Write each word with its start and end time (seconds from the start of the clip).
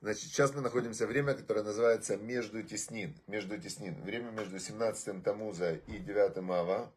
Значит, 0.00 0.22
сейчас 0.22 0.54
мы 0.54 0.60
находимся 0.60 1.06
в 1.06 1.08
время, 1.08 1.34
которое 1.34 1.62
называется 1.62 2.16
Между 2.16 2.62
Теснин. 2.62 3.14
Между 3.26 3.58
Теснин. 3.58 4.02
Время 4.02 4.30
между 4.30 4.58
17 4.58 5.22
Тамуза 5.22 5.74
и 5.86 5.98
9 5.98 6.38
Ава. 6.50 6.92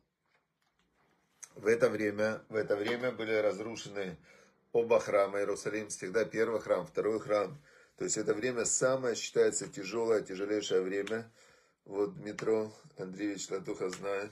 В 1.55 1.67
это 1.67 1.89
время, 1.89 2.41
в 2.49 2.55
это 2.55 2.75
время 2.75 3.11
были 3.11 3.33
разрушены 3.33 4.17
оба 4.71 4.99
храма 4.99 5.39
Иерусалим. 5.39 5.89
Всегда 5.89 6.25
первый 6.25 6.59
храм, 6.59 6.87
второй 6.87 7.19
храм. 7.19 7.61
То 7.97 8.05
есть 8.05 8.17
это 8.17 8.33
время 8.33 8.65
самое 8.65 9.15
считается 9.15 9.67
тяжелое, 9.67 10.21
тяжелейшее 10.21 10.81
время. 10.81 11.31
Вот 11.85 12.15
Дмитро 12.15 12.71
Андреевич 12.97 13.49
Латуха 13.51 13.89
знает, 13.89 14.31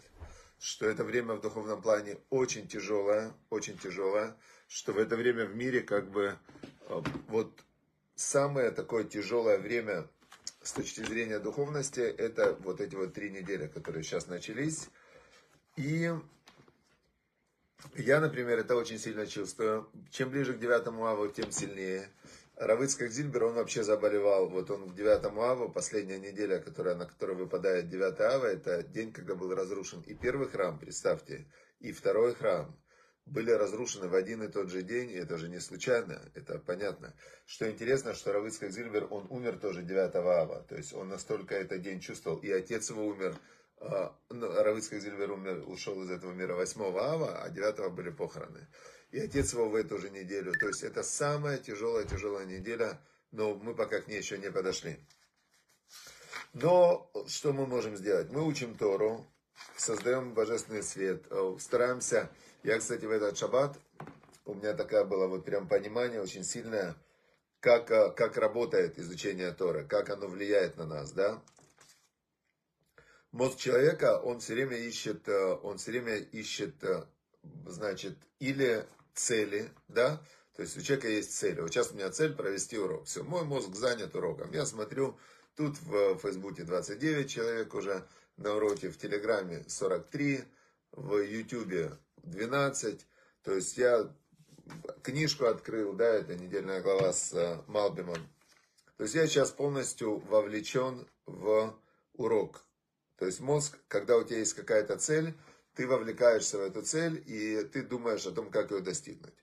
что 0.60 0.88
это 0.88 1.04
время 1.04 1.36
в 1.36 1.42
духовном 1.42 1.82
плане 1.82 2.18
очень 2.30 2.68
тяжелое, 2.68 3.34
очень 3.50 3.78
тяжелое, 3.78 4.36
что 4.70 4.94
в 4.94 5.00
это 5.00 5.18
время 5.18 5.46
в 5.46 5.56
мире 5.56 5.82
как 5.82 6.10
бы 6.12 6.38
э, 6.88 7.02
вот 7.28 7.52
самое 8.16 8.70
такое 8.70 9.04
тяжелое 9.04 9.58
время 9.58 10.08
с 10.62 10.74
точки 10.74 11.02
зрения 11.02 11.40
духовности, 11.40 12.02
это 12.02 12.54
вот 12.60 12.80
эти 12.80 12.94
вот 12.94 13.14
три 13.14 13.32
недели, 13.32 13.68
которые 13.68 14.04
сейчас 14.04 14.28
начались. 14.28 14.90
И 15.76 16.12
я, 17.96 18.20
например, 18.20 18.60
это 18.60 18.76
очень 18.76 19.00
сильно 19.00 19.26
чувствую. 19.26 19.90
Чем 20.12 20.30
ближе 20.30 20.54
к 20.54 20.60
9 20.60 20.88
аву, 20.88 21.28
тем 21.30 21.52
сильнее. 21.52 22.08
Равыцкак 22.56 23.10
Зильбер, 23.10 23.46
он 23.46 23.54
вообще 23.54 23.84
заболевал. 23.84 24.50
Вот 24.50 24.70
он 24.70 24.90
к 24.92 24.96
9 24.96 25.26
аву, 25.26 25.70
последняя 25.70 26.20
неделя, 26.20 26.60
которая, 26.60 26.94
на 26.94 27.08
которую 27.08 27.40
выпадает 27.40 27.90
9 27.90 28.20
ава, 28.20 28.46
это 28.46 28.84
день, 28.84 29.14
когда 29.14 29.34
был 29.34 29.56
разрушен 29.56 30.02
и 30.02 30.14
первый 30.14 30.48
храм, 30.48 30.78
представьте, 30.78 31.48
и 31.80 31.92
второй 31.92 32.36
храм 32.36 32.78
были 33.30 33.52
разрушены 33.52 34.08
в 34.08 34.16
один 34.16 34.44
и 34.44 34.48
тот 34.48 34.70
же 34.70 34.82
день, 34.82 35.12
и 35.12 35.16
это 35.16 35.38
же 35.38 35.50
не 35.50 35.60
случайно, 35.60 36.22
это 36.36 36.60
понятно. 36.60 37.14
Что 37.46 37.70
интересно, 37.70 38.14
что 38.14 38.34
Равыцкак 38.34 38.72
Зильбер, 38.72 39.08
он 39.10 39.28
умер 39.30 39.60
тоже 39.60 39.84
9 39.84 40.16
ава, 40.16 40.66
то 40.68 40.76
есть 40.76 40.94
он 40.94 41.10
настолько 41.10 41.56
этот 41.56 41.82
день 41.82 42.00
чувствовал, 42.00 42.38
и 42.40 42.52
отец 42.52 42.90
его 42.90 43.06
умер, 43.06 43.36
а, 43.78 44.16
ну, 44.30 44.52
Равыцкак 44.52 45.02
Зильбер 45.02 45.32
умер, 45.32 45.64
ушел 45.68 46.02
из 46.04 46.10
этого 46.10 46.34
мира 46.34 46.56
8 46.56 46.82
ава, 46.82 47.44
а 47.44 47.50
9 47.50 47.94
были 47.94 48.10
похороны. 48.10 48.68
И 49.12 49.20
отец 49.20 49.54
его 49.54 49.70
в 49.70 49.76
эту 49.76 49.98
же 49.98 50.10
неделю, 50.10 50.54
то 50.54 50.68
есть 50.68 50.84
это 50.84 51.04
самая 51.04 51.58
тяжелая, 51.58 52.06
тяжелая 52.06 52.46
неделя, 52.46 53.00
но 53.32 53.56
мы 53.56 53.76
пока 53.76 54.02
к 54.02 54.08
ней 54.08 54.18
еще 54.18 54.38
не 54.38 54.52
подошли. 54.52 55.00
Но 56.54 57.12
что 57.28 57.54
мы 57.54 57.68
можем 57.68 57.96
сделать? 57.96 58.32
Мы 58.32 58.46
учим 58.46 58.76
Тору, 58.76 59.26
создаем 59.76 60.34
божественный 60.34 60.84
свет, 60.84 61.26
э, 61.30 61.56
стараемся 61.60 62.30
я, 62.64 62.78
кстати, 62.80 63.06
в 63.06 63.12
этот 63.12 63.38
шаббат, 63.38 63.80
у 64.46 64.54
меня 64.54 64.74
такая 64.74 65.04
была 65.04 65.28
вот 65.28 65.46
прям 65.46 65.68
понимание 65.68 66.22
очень 66.22 66.44
сильное, 66.44 66.96
как, 67.60 67.92
э, 67.92 68.12
как 68.12 68.38
работает 68.38 68.98
изучение 69.00 69.52
Торы, 69.52 69.86
как 69.86 70.10
оно 70.10 70.28
влияет 70.28 70.78
на 70.78 70.86
нас, 70.86 71.12
да. 71.12 71.42
Мозг 73.32 73.58
человека, 73.58 74.20
он 74.20 74.40
все 74.40 74.54
время 74.54 74.78
ищет, 74.78 75.28
э, 75.28 75.54
он 75.62 75.78
все 75.78 75.92
время 75.92 76.16
ищет, 76.16 76.84
э, 76.84 77.06
значит, 77.68 78.18
или 78.40 78.86
цели, 79.14 79.70
да, 79.88 80.22
то 80.56 80.64
есть 80.64 80.78
у 80.78 80.82
человека 80.82 81.08
есть 81.08 81.38
цель. 81.38 81.62
Вот 81.62 81.72
сейчас 81.72 81.92
у 81.92 81.96
меня 81.96 82.10
цель 82.10 82.34
провести 82.34 82.78
урок. 82.78 83.06
Все, 83.06 83.24
мой 83.24 83.44
мозг 83.46 83.74
занят 83.76 84.16
уроком. 84.16 84.52
Я 84.52 84.66
смотрю, 84.66 85.18
тут 85.56 85.80
в 85.82 86.18
Фейсбуке 86.18 86.64
29 86.64 87.30
человек 87.30 87.74
уже 87.74 88.06
на 88.36 88.56
уроке, 88.56 88.90
в 88.90 88.98
Телеграме 88.98 89.64
43, 89.68 90.44
в 90.92 91.18
Ютубе 91.18 91.98
12. 92.24 93.06
То 93.44 93.54
есть 93.54 93.78
я 93.78 94.14
книжку 95.02 95.46
открыл, 95.46 95.94
да, 95.94 96.08
это 96.08 96.36
недельная 96.36 96.82
глава 96.82 97.14
с 97.14 97.34
э, 97.34 97.62
Малбимом. 97.68 98.28
То 98.98 99.04
есть 99.04 99.16
я 99.16 99.28
сейчас 99.28 99.52
полностью 99.52 100.18
вовлечен 100.20 101.08
в 101.26 101.76
урок. 102.14 102.64
То 103.18 103.26
есть 103.26 103.40
мозг, 103.40 103.78
когда 103.88 104.18
у 104.18 104.24
тебя 104.24 104.40
есть 104.40 104.54
какая-то 104.54 104.98
цель, 104.98 105.34
ты 105.74 105.88
вовлекаешься 105.88 106.58
в 106.58 106.62
эту 106.62 106.82
цель, 106.82 107.24
и 107.26 107.64
ты 107.64 107.84
думаешь 107.84 108.26
о 108.26 108.32
том, 108.32 108.50
как 108.50 108.72
ее 108.72 108.82
достигнуть. 108.82 109.34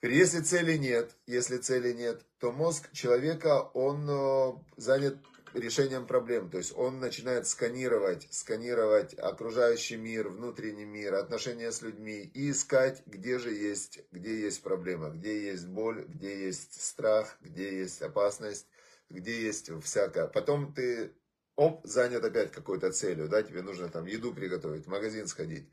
Если 0.00 0.40
цели 0.40 0.76
нет, 0.76 1.14
если 1.26 1.58
цели 1.58 1.92
нет, 1.92 2.24
то 2.38 2.50
мозг 2.50 2.90
человека, 2.92 3.62
он 3.74 4.08
э, 4.08 4.52
занят 4.76 5.16
решением 5.54 6.06
проблем. 6.06 6.50
То 6.50 6.58
есть 6.58 6.72
он 6.76 7.00
начинает 7.00 7.46
сканировать, 7.46 8.28
сканировать 8.30 9.14
окружающий 9.18 9.96
мир, 9.96 10.28
внутренний 10.28 10.84
мир, 10.84 11.14
отношения 11.14 11.70
с 11.72 11.82
людьми 11.82 12.30
и 12.34 12.50
искать, 12.50 13.02
где 13.06 13.38
же 13.38 13.52
есть, 13.52 14.00
где 14.12 14.40
есть 14.40 14.62
проблема, 14.62 15.10
где 15.10 15.50
есть 15.50 15.66
боль, 15.66 16.04
где 16.06 16.46
есть 16.46 16.80
страх, 16.80 17.36
где 17.40 17.78
есть 17.78 18.02
опасность, 18.02 18.66
где 19.10 19.42
есть 19.42 19.70
всякое. 19.82 20.26
Потом 20.26 20.72
ты, 20.72 21.12
оп, 21.56 21.86
занят 21.86 22.24
опять 22.24 22.52
какой-то 22.52 22.92
целью, 22.92 23.28
да, 23.28 23.42
тебе 23.42 23.62
нужно 23.62 23.88
там 23.88 24.06
еду 24.06 24.34
приготовить, 24.34 24.86
в 24.86 24.90
магазин 24.90 25.26
сходить. 25.26 25.68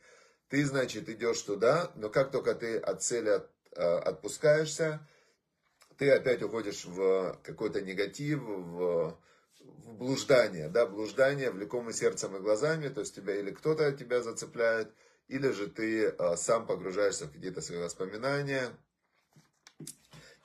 Ты, 0.50 0.66
значит, 0.66 1.10
идешь 1.10 1.42
туда, 1.42 1.92
но 1.96 2.10
как 2.10 2.32
только 2.32 2.56
ты 2.56 2.78
от 2.78 3.04
цели 3.04 3.30
от, 3.30 3.52
а, 3.76 4.00
отпускаешься, 4.00 5.08
ты 5.98 6.10
опять 6.12 6.42
уходишь 6.42 6.86
в 6.86 7.40
какой-то 7.44 7.82
негатив, 7.82 8.40
в 8.42 9.20
в 9.78 9.94
блуждание, 9.94 10.70
да, 10.70 10.86
блуждание, 10.86 11.52
влекомый 11.52 11.94
сердцем 11.94 12.36
и 12.36 12.40
глазами, 12.40 12.90
то 12.90 13.02
есть 13.02 13.16
тебя 13.16 13.36
или 13.36 13.52
кто-то 13.52 13.92
тебя 13.92 14.22
зацепляет, 14.22 14.94
или 15.28 15.52
же 15.52 15.68
ты 15.68 16.08
а, 16.08 16.36
сам 16.36 16.66
погружаешься 16.66 17.26
в 17.26 17.32
какие-то 17.32 17.62
свои 17.62 17.80
воспоминания, 17.80 18.72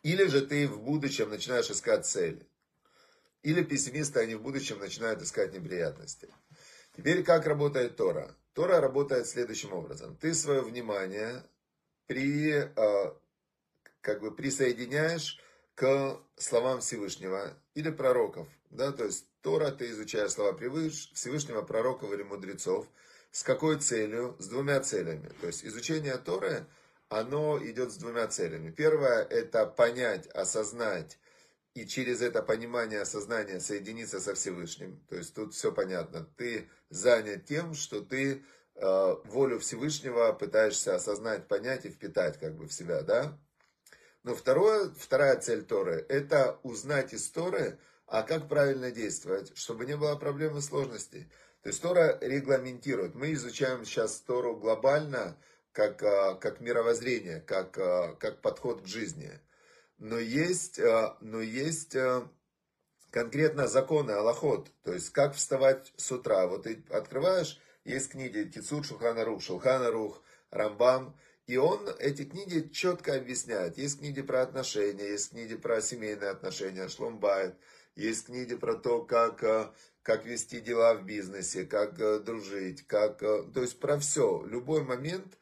или 0.03 0.27
же 0.27 0.47
ты 0.47 0.69
в 0.69 0.83
будущем 0.83 1.31
начинаешь 1.31 1.71
искать 1.71 2.07
цели. 2.07 2.47
Или 3.43 3.63
пессимисты, 3.63 4.21
они 4.21 4.35
в 4.35 4.43
будущем 4.43 4.79
начинают 4.79 5.23
искать 5.23 5.53
неприятности. 5.53 6.29
Теперь 6.97 7.23
как 7.23 7.47
работает 7.47 7.97
Тора? 7.97 8.37
Тора 8.53 8.81
работает 8.81 9.27
следующим 9.27 9.73
образом. 9.73 10.17
Ты 10.17 10.35
свое 10.35 10.61
внимание 10.61 11.43
при, 12.07 12.53
а, 12.53 13.19
как 14.01 14.21
бы 14.21 14.35
присоединяешь 14.35 15.41
к 15.75 16.21
словам 16.37 16.81
Всевышнего 16.81 17.57
или 17.75 17.91
пророков. 17.91 18.49
Да, 18.71 18.93
то 18.93 19.05
есть 19.05 19.27
Тора, 19.43 19.71
ты 19.71 19.91
изучаешь 19.91 20.33
слова 20.33 20.57
Всевышнего, 20.57 21.63
пророков 21.63 22.13
или 22.13 22.23
мудрецов. 22.23 22.87
С 23.31 23.43
какой 23.43 23.79
целью? 23.79 24.37
С 24.39 24.49
двумя 24.49 24.81
целями. 24.81 25.31
То 25.41 25.49
есть 25.49 25.65
изучение 25.65 26.17
Торы, 26.19 26.67
оно 27.09 27.59
идет 27.65 27.93
с 27.93 27.97
двумя 27.97 28.29
целями. 28.29 28.71
Первое– 28.71 29.23
это 29.31 29.67
понять, 29.67 30.27
осознать 30.29 31.19
и 31.75 31.87
через 31.87 32.23
это 32.23 32.43
понимание, 32.43 33.01
осознание 33.01 33.61
соединиться 33.61 34.21
со 34.21 34.35
Всевышним. 34.35 35.01
То 35.09 35.17
есть 35.17 35.35
тут 35.35 35.55
все 35.55 35.73
понятно. 35.73 36.27
Ты 36.37 36.69
занят 36.89 37.47
тем, 37.47 37.75
что 37.75 38.01
ты 38.01 38.45
э, 38.77 39.15
волю 39.25 39.59
Всевышнего 39.59 40.33
пытаешься 40.33 40.95
осознать, 40.95 41.49
понять 41.49 41.85
и 41.85 41.91
впитать 41.91 42.39
как 42.39 42.57
бы 42.57 42.67
в 42.67 42.73
себя, 42.73 43.03
да? 43.03 43.37
Но 44.25 44.35
второе, 44.35 44.91
вторая 44.99 45.37
цель 45.37 45.65
Торы– 45.65 46.05
это 46.09 46.59
узнать 46.63 47.13
из 47.13 47.29
Торы, 47.29 47.79
а 48.07 48.23
как 48.23 48.49
правильно 48.49 48.91
действовать, 48.91 49.57
чтобы 49.57 49.85
не 49.85 49.97
было 49.97 50.17
проблем 50.17 50.57
и 50.57 50.63
сложностей. 50.63 51.31
То 51.63 51.69
есть 51.69 51.83
Тора 51.83 52.19
регламентирует. 52.21 53.15
Мы 53.15 53.35
изучаем 53.35 53.85
сейчас 53.85 54.21
Тору 54.21 54.57
глобально, 54.57 55.37
как, 55.73 56.03
а, 56.03 56.35
как 56.35 56.61
мировоззрение, 56.61 57.41
как, 57.41 57.77
а, 57.79 58.15
как 58.15 58.41
подход 58.41 58.83
к 58.83 58.87
жизни. 58.87 59.31
Но 59.99 60.19
есть, 60.19 60.79
а, 60.79 61.19
но 61.21 61.41
есть 61.41 61.97
конкретно 63.11 63.67
законы, 63.67 64.13
аллахот, 64.13 64.71
то 64.85 64.93
есть 64.93 65.11
как 65.11 65.35
вставать 65.35 65.93
с 65.97 66.11
утра. 66.11 66.47
Вот 66.47 66.65
ты 66.65 66.83
открываешь, 66.91 67.61
есть 67.85 68.11
книги 68.11 68.49
Тицут, 68.49 68.87
Шуханарух, 68.87 69.43
Шулханарух, 69.43 70.23
Рамбам, 70.51 71.15
и 71.47 71.57
он 71.57 71.89
эти 71.99 72.25
книги 72.25 72.69
четко 72.73 73.17
объясняет. 73.17 73.77
Есть 73.77 73.99
книги 73.99 74.23
про 74.23 74.43
отношения, 74.43 75.11
есть 75.11 75.31
книги 75.31 75.57
про 75.57 75.81
семейные 75.83 76.31
отношения, 76.31 76.89
Шломбайт, 76.89 77.55
есть 77.97 78.27
книги 78.27 78.55
про 78.55 78.75
то, 78.75 79.03
как, 79.03 79.43
э, 79.45 79.71
как 80.03 80.25
вести 80.25 80.61
дела 80.61 80.95
в 80.95 81.05
бизнесе, 81.05 81.65
как 81.65 82.01
э, 82.01 82.19
дружить, 82.19 82.87
как, 82.87 83.23
э, 83.23 83.45
то 83.53 83.61
есть 83.61 83.79
про 83.79 83.99
все. 83.99 84.45
Любой 84.47 84.83
момент 84.83 85.39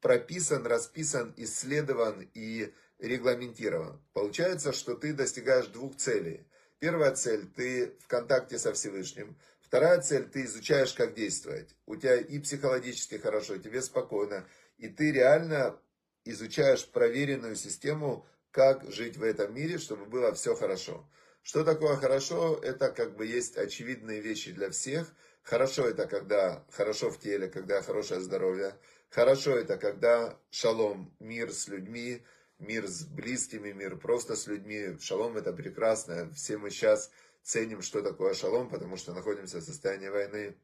прописан, 0.00 0.66
расписан, 0.66 1.34
исследован 1.36 2.30
и 2.34 2.72
регламентирован. 2.98 4.00
Получается, 4.12 4.72
что 4.72 4.94
ты 4.94 5.12
достигаешь 5.12 5.66
двух 5.66 5.96
целей. 5.96 6.46
Первая 6.78 7.14
цель, 7.14 7.46
ты 7.46 7.96
в 8.00 8.06
контакте 8.06 8.58
со 8.58 8.72
Всевышним. 8.72 9.36
Вторая 9.60 10.00
цель, 10.00 10.28
ты 10.28 10.44
изучаешь, 10.44 10.94
как 10.94 11.14
действовать. 11.14 11.74
У 11.86 11.96
тебя 11.96 12.16
и 12.16 12.38
психологически 12.38 13.16
хорошо, 13.16 13.58
тебе 13.58 13.82
спокойно. 13.82 14.46
И 14.78 14.88
ты 14.88 15.12
реально 15.12 15.78
изучаешь 16.24 16.88
проверенную 16.88 17.56
систему, 17.56 18.26
как 18.50 18.90
жить 18.90 19.16
в 19.16 19.22
этом 19.22 19.54
мире, 19.54 19.78
чтобы 19.78 20.06
было 20.06 20.32
все 20.32 20.54
хорошо. 20.54 21.08
Что 21.42 21.64
такое 21.64 21.96
хорошо? 21.96 22.58
Это 22.62 22.90
как 22.90 23.16
бы 23.16 23.26
есть 23.26 23.56
очевидные 23.56 24.20
вещи 24.20 24.52
для 24.52 24.70
всех. 24.70 25.12
Хорошо 25.42 25.88
это 25.88 26.06
когда 26.06 26.64
хорошо 26.70 27.10
в 27.10 27.18
теле, 27.18 27.48
когда 27.48 27.82
хорошее 27.82 28.20
здоровье. 28.20 28.74
Хорошо 29.10 29.56
это, 29.56 29.78
когда 29.78 30.38
шалом, 30.50 31.14
мир 31.20 31.52
с 31.52 31.68
людьми, 31.68 32.22
мир 32.58 32.86
с 32.86 33.04
близкими, 33.04 33.72
мир 33.72 33.96
просто 33.96 34.36
с 34.36 34.46
людьми. 34.46 34.98
Шалом 35.00 35.36
это 35.36 35.52
прекрасно. 35.52 36.30
Все 36.34 36.58
мы 36.58 36.70
сейчас 36.70 37.10
ценим, 37.42 37.80
что 37.80 38.02
такое 38.02 38.34
шалом, 38.34 38.68
потому 38.68 38.96
что 38.96 39.14
находимся 39.14 39.58
в 39.58 39.62
состоянии 39.62 40.08
войны. 40.08 40.56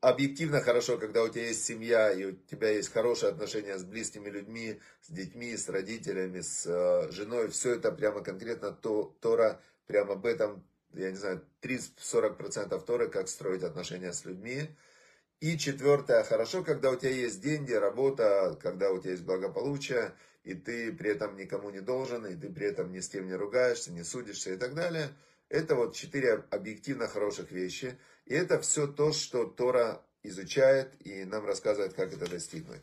Объективно 0.00 0.60
хорошо, 0.60 0.96
когда 0.96 1.24
у 1.24 1.28
тебя 1.28 1.48
есть 1.48 1.64
семья, 1.64 2.12
и 2.12 2.24
у 2.26 2.32
тебя 2.32 2.70
есть 2.70 2.92
хорошие 2.92 3.30
отношения 3.30 3.76
с 3.76 3.82
близкими 3.82 4.28
людьми, 4.30 4.78
с 5.02 5.10
детьми, 5.10 5.56
с 5.56 5.68
родителями, 5.68 6.40
с 6.40 6.66
э, 6.66 7.10
женой. 7.10 7.48
Все 7.48 7.74
это 7.74 7.90
прямо 7.90 8.22
конкретно 8.22 8.70
то, 8.70 9.16
Тора, 9.20 9.60
прямо 9.88 10.12
об 10.12 10.24
этом, 10.24 10.64
я 10.94 11.10
не 11.10 11.16
знаю, 11.16 11.44
30-40% 11.62 12.80
Торы, 12.84 13.08
как 13.08 13.28
строить 13.28 13.64
отношения 13.64 14.12
с 14.12 14.24
людьми. 14.24 14.68
И 15.40 15.58
четвертое, 15.58 16.22
хорошо, 16.22 16.62
когда 16.62 16.92
у 16.92 16.96
тебя 16.96 17.10
есть 17.10 17.40
деньги, 17.40 17.72
работа, 17.72 18.56
когда 18.62 18.92
у 18.92 19.00
тебя 19.00 19.12
есть 19.12 19.24
благополучие, 19.24 20.14
и 20.44 20.54
ты 20.54 20.92
при 20.92 21.10
этом 21.10 21.36
никому 21.36 21.70
не 21.70 21.80
должен, 21.80 22.24
и 22.24 22.36
ты 22.36 22.48
при 22.50 22.66
этом 22.66 22.92
ни 22.92 23.00
с 23.00 23.08
кем 23.08 23.26
не 23.26 23.34
ругаешься, 23.34 23.90
не 23.90 24.04
судишься 24.04 24.52
и 24.52 24.56
так 24.56 24.74
далее. 24.74 25.08
Это 25.48 25.74
вот 25.74 25.94
четыре 25.94 26.44
объективно 26.50 27.08
хороших 27.08 27.50
вещи. 27.50 27.98
И 28.26 28.34
это 28.34 28.60
все 28.60 28.86
то, 28.86 29.12
что 29.12 29.44
Тора 29.44 30.02
изучает 30.22 30.94
и 31.04 31.24
нам 31.24 31.46
рассказывает, 31.46 31.94
как 31.94 32.12
это 32.12 32.28
достигнуть. 32.28 32.82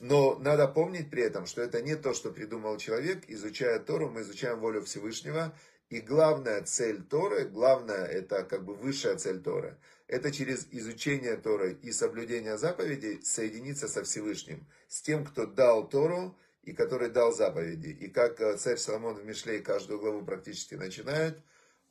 Но 0.00 0.38
надо 0.38 0.68
помнить 0.68 1.10
при 1.10 1.22
этом, 1.22 1.46
что 1.46 1.62
это 1.62 1.80
не 1.82 1.96
то, 1.96 2.14
что 2.14 2.30
придумал 2.30 2.76
человек. 2.78 3.24
Изучая 3.28 3.78
Тору, 3.78 4.10
мы 4.10 4.20
изучаем 4.20 4.60
волю 4.60 4.82
Всевышнего. 4.82 5.56
И 5.90 6.00
главная 6.00 6.62
цель 6.62 7.02
Торы, 7.02 7.44
главная, 7.44 8.04
это 8.04 8.44
как 8.44 8.64
бы 8.64 8.74
высшая 8.74 9.16
цель 9.16 9.40
Торы, 9.40 9.76
это 10.08 10.32
через 10.32 10.66
изучение 10.70 11.36
Торы 11.36 11.78
и 11.82 11.92
соблюдение 11.92 12.58
заповедей 12.58 13.22
соединиться 13.22 13.86
со 13.86 14.02
Всевышним, 14.02 14.66
с 14.88 15.02
тем, 15.02 15.24
кто 15.24 15.46
дал 15.46 15.88
Тору 15.88 16.36
и 16.62 16.72
который 16.72 17.10
дал 17.10 17.32
заповеди. 17.32 17.88
И 17.88 18.08
как 18.08 18.40
э, 18.40 18.56
царь 18.56 18.78
Соломон 18.78 19.14
в 19.14 19.24
Мишлей 19.24 19.60
каждую 19.60 20.00
главу 20.00 20.24
практически 20.24 20.74
начинает, 20.74 21.38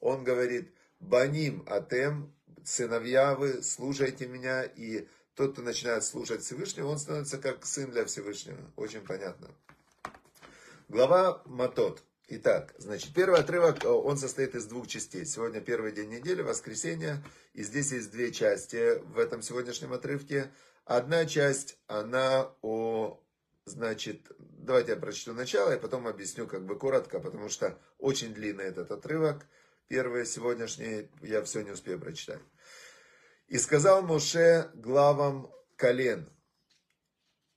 он 0.03 0.23
говорит, 0.25 0.73
«Баним 0.99 1.63
атем, 1.65 2.33
сыновья 2.63 3.35
вы, 3.35 3.63
слушайте 3.63 4.27
меня». 4.27 4.63
И 4.63 5.07
тот, 5.33 5.53
кто 5.53 5.61
начинает 5.61 6.03
слушать 6.03 6.41
Всевышнего, 6.41 6.89
он 6.89 6.99
становится 6.99 7.37
как 7.37 7.65
сын 7.65 7.89
для 7.89 8.05
Всевышнего. 8.05 8.59
Очень 8.75 9.01
понятно. 9.01 9.49
Глава 10.89 11.41
Матот. 11.45 12.03
Итак, 12.27 12.73
значит, 12.77 13.13
первый 13.13 13.39
отрывок, 13.39 13.83
э, 13.83 13.87
он 13.87 14.17
состоит 14.17 14.55
из 14.55 14.65
двух 14.65 14.87
частей. 14.87 15.25
Сегодня 15.25 15.61
первый 15.61 15.91
день 15.91 16.09
недели, 16.09 16.41
воскресенье, 16.41 17.23
и 17.53 17.63
здесь 17.63 17.91
есть 17.91 18.11
две 18.11 18.31
части 18.31 18.99
в 19.13 19.19
этом 19.19 19.41
сегодняшнем 19.41 19.93
отрывке. 19.93 20.51
Одна 20.85 21.25
часть, 21.25 21.77
она 21.87 22.51
о, 22.61 23.21
значит, 23.65 24.31
давайте 24.37 24.91
я 24.91 24.97
прочту 24.97 25.33
начало, 25.33 25.75
и 25.75 25.79
потом 25.79 26.07
объясню 26.07 26.47
как 26.47 26.65
бы 26.65 26.77
коротко, 26.77 27.19
потому 27.19 27.49
что 27.49 27.77
очень 27.99 28.33
длинный 28.33 28.65
этот 28.65 28.91
отрывок. 28.91 29.45
Первый 29.87 30.25
сегодняшний, 30.25 31.09
я 31.21 31.41
все 31.43 31.61
не 31.61 31.71
успею 31.71 31.99
прочитать. 31.99 32.41
«И 33.47 33.57
сказал 33.57 34.01
Моше 34.01 34.71
главам 34.73 35.51
колен, 35.75 36.29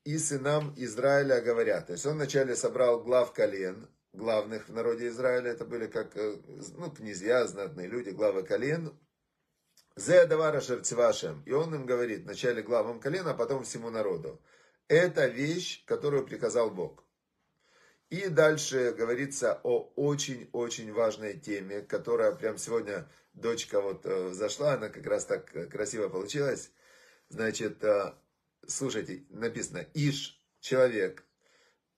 и 0.04 0.18
сынам 0.18 0.74
Израиля 0.76 1.40
говорят». 1.40 1.86
То 1.86 1.92
есть 1.92 2.04
он 2.06 2.14
вначале 2.14 2.56
собрал 2.56 3.02
глав 3.02 3.32
колен, 3.32 3.88
главных 4.16 4.68
в 4.68 4.72
народе 4.72 5.08
Израиля, 5.08 5.52
это 5.52 5.64
были 5.64 5.86
как 5.86 6.16
э, 6.16 6.36
ну, 6.74 6.90
князья, 6.90 7.46
знатные 7.46 7.86
люди, 7.86 8.10
главы 8.10 8.42
колен. 8.42 8.98
Зе 9.94 10.26
давара 10.26 10.60
шерцевашем. 10.60 11.42
И 11.46 11.52
он 11.52 11.74
им 11.74 11.86
говорит, 11.86 12.24
вначале 12.24 12.62
главам 12.62 13.00
колена, 13.00 13.30
а 13.30 13.34
потом 13.34 13.62
всему 13.62 13.90
народу. 13.90 14.42
Это 14.88 15.26
вещь, 15.26 15.84
которую 15.86 16.26
приказал 16.26 16.70
Бог. 16.70 17.05
И 18.08 18.28
дальше 18.28 18.94
говорится 18.96 19.60
о 19.64 19.92
очень-очень 19.96 20.92
важной 20.92 21.38
теме, 21.38 21.82
которая 21.82 22.32
прям 22.32 22.56
сегодня 22.56 23.08
дочка 23.34 23.80
вот 23.80 24.06
э, 24.06 24.32
зашла, 24.32 24.74
она 24.74 24.88
как 24.88 25.04
раз 25.06 25.24
так 25.24 25.50
красиво 25.70 26.08
получилась. 26.08 26.70
Значит, 27.28 27.82
э, 27.82 28.14
слушайте, 28.66 29.24
написано, 29.30 29.84
Иш, 29.94 30.40
человек, 30.60 31.24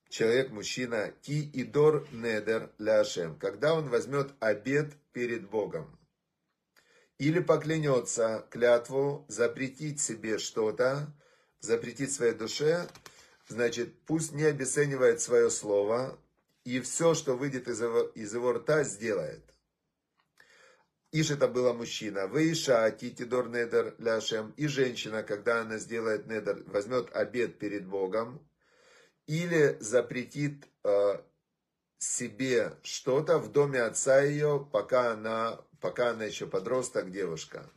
человек, 0.09 0.49
мужчина, 0.49 1.13
ки 1.21 1.47
идор 1.53 2.07
недер 2.11 2.71
ляшем, 2.79 3.37
когда 3.37 3.75
он 3.75 3.89
возьмет 3.89 4.31
обед 4.39 4.93
перед 5.11 5.47
Богом. 5.47 5.95
Или 7.19 7.39
поклянется 7.39 8.47
клятву 8.49 9.25
запретить 9.27 10.01
себе 10.01 10.39
что-то, 10.39 11.13
запретить 11.59 12.11
своей 12.11 12.33
душе, 12.33 12.87
значит, 13.49 13.99
пусть 14.05 14.31
не 14.31 14.43
обесценивает 14.43 15.19
свое 15.19 15.49
слово, 15.49 16.17
и 16.63 16.79
все, 16.79 17.13
что 17.13 17.35
выйдет 17.35 17.67
из 17.67 17.81
его, 17.81 18.01
из 18.01 18.33
его 18.33 18.53
рта, 18.53 18.83
сделает. 18.83 19.43
Иш 21.11 21.31
это 21.31 21.47
была 21.47 21.73
мужчина. 21.73 22.27
Вейша, 22.27 22.91
титидор 22.91 23.49
недер 23.49 23.95
ляшем. 23.97 24.51
И 24.57 24.67
женщина, 24.67 25.23
когда 25.23 25.61
она 25.61 25.79
сделает 25.79 26.27
недер, 26.27 26.63
возьмет 26.67 27.09
обед 27.15 27.57
перед 27.57 27.87
Богом, 27.87 28.47
или 29.25 29.77
запретит 29.79 30.67
э, 30.83 31.19
себе 31.97 32.73
что-то 32.83 33.39
в 33.39 33.51
доме 33.51 33.81
отца 33.81 34.21
ее, 34.21 34.67
пока 34.71 35.13
она, 35.13 35.59
пока 35.81 36.11
она 36.11 36.25
еще 36.25 36.45
подросток, 36.45 37.11
девушка. 37.11 37.67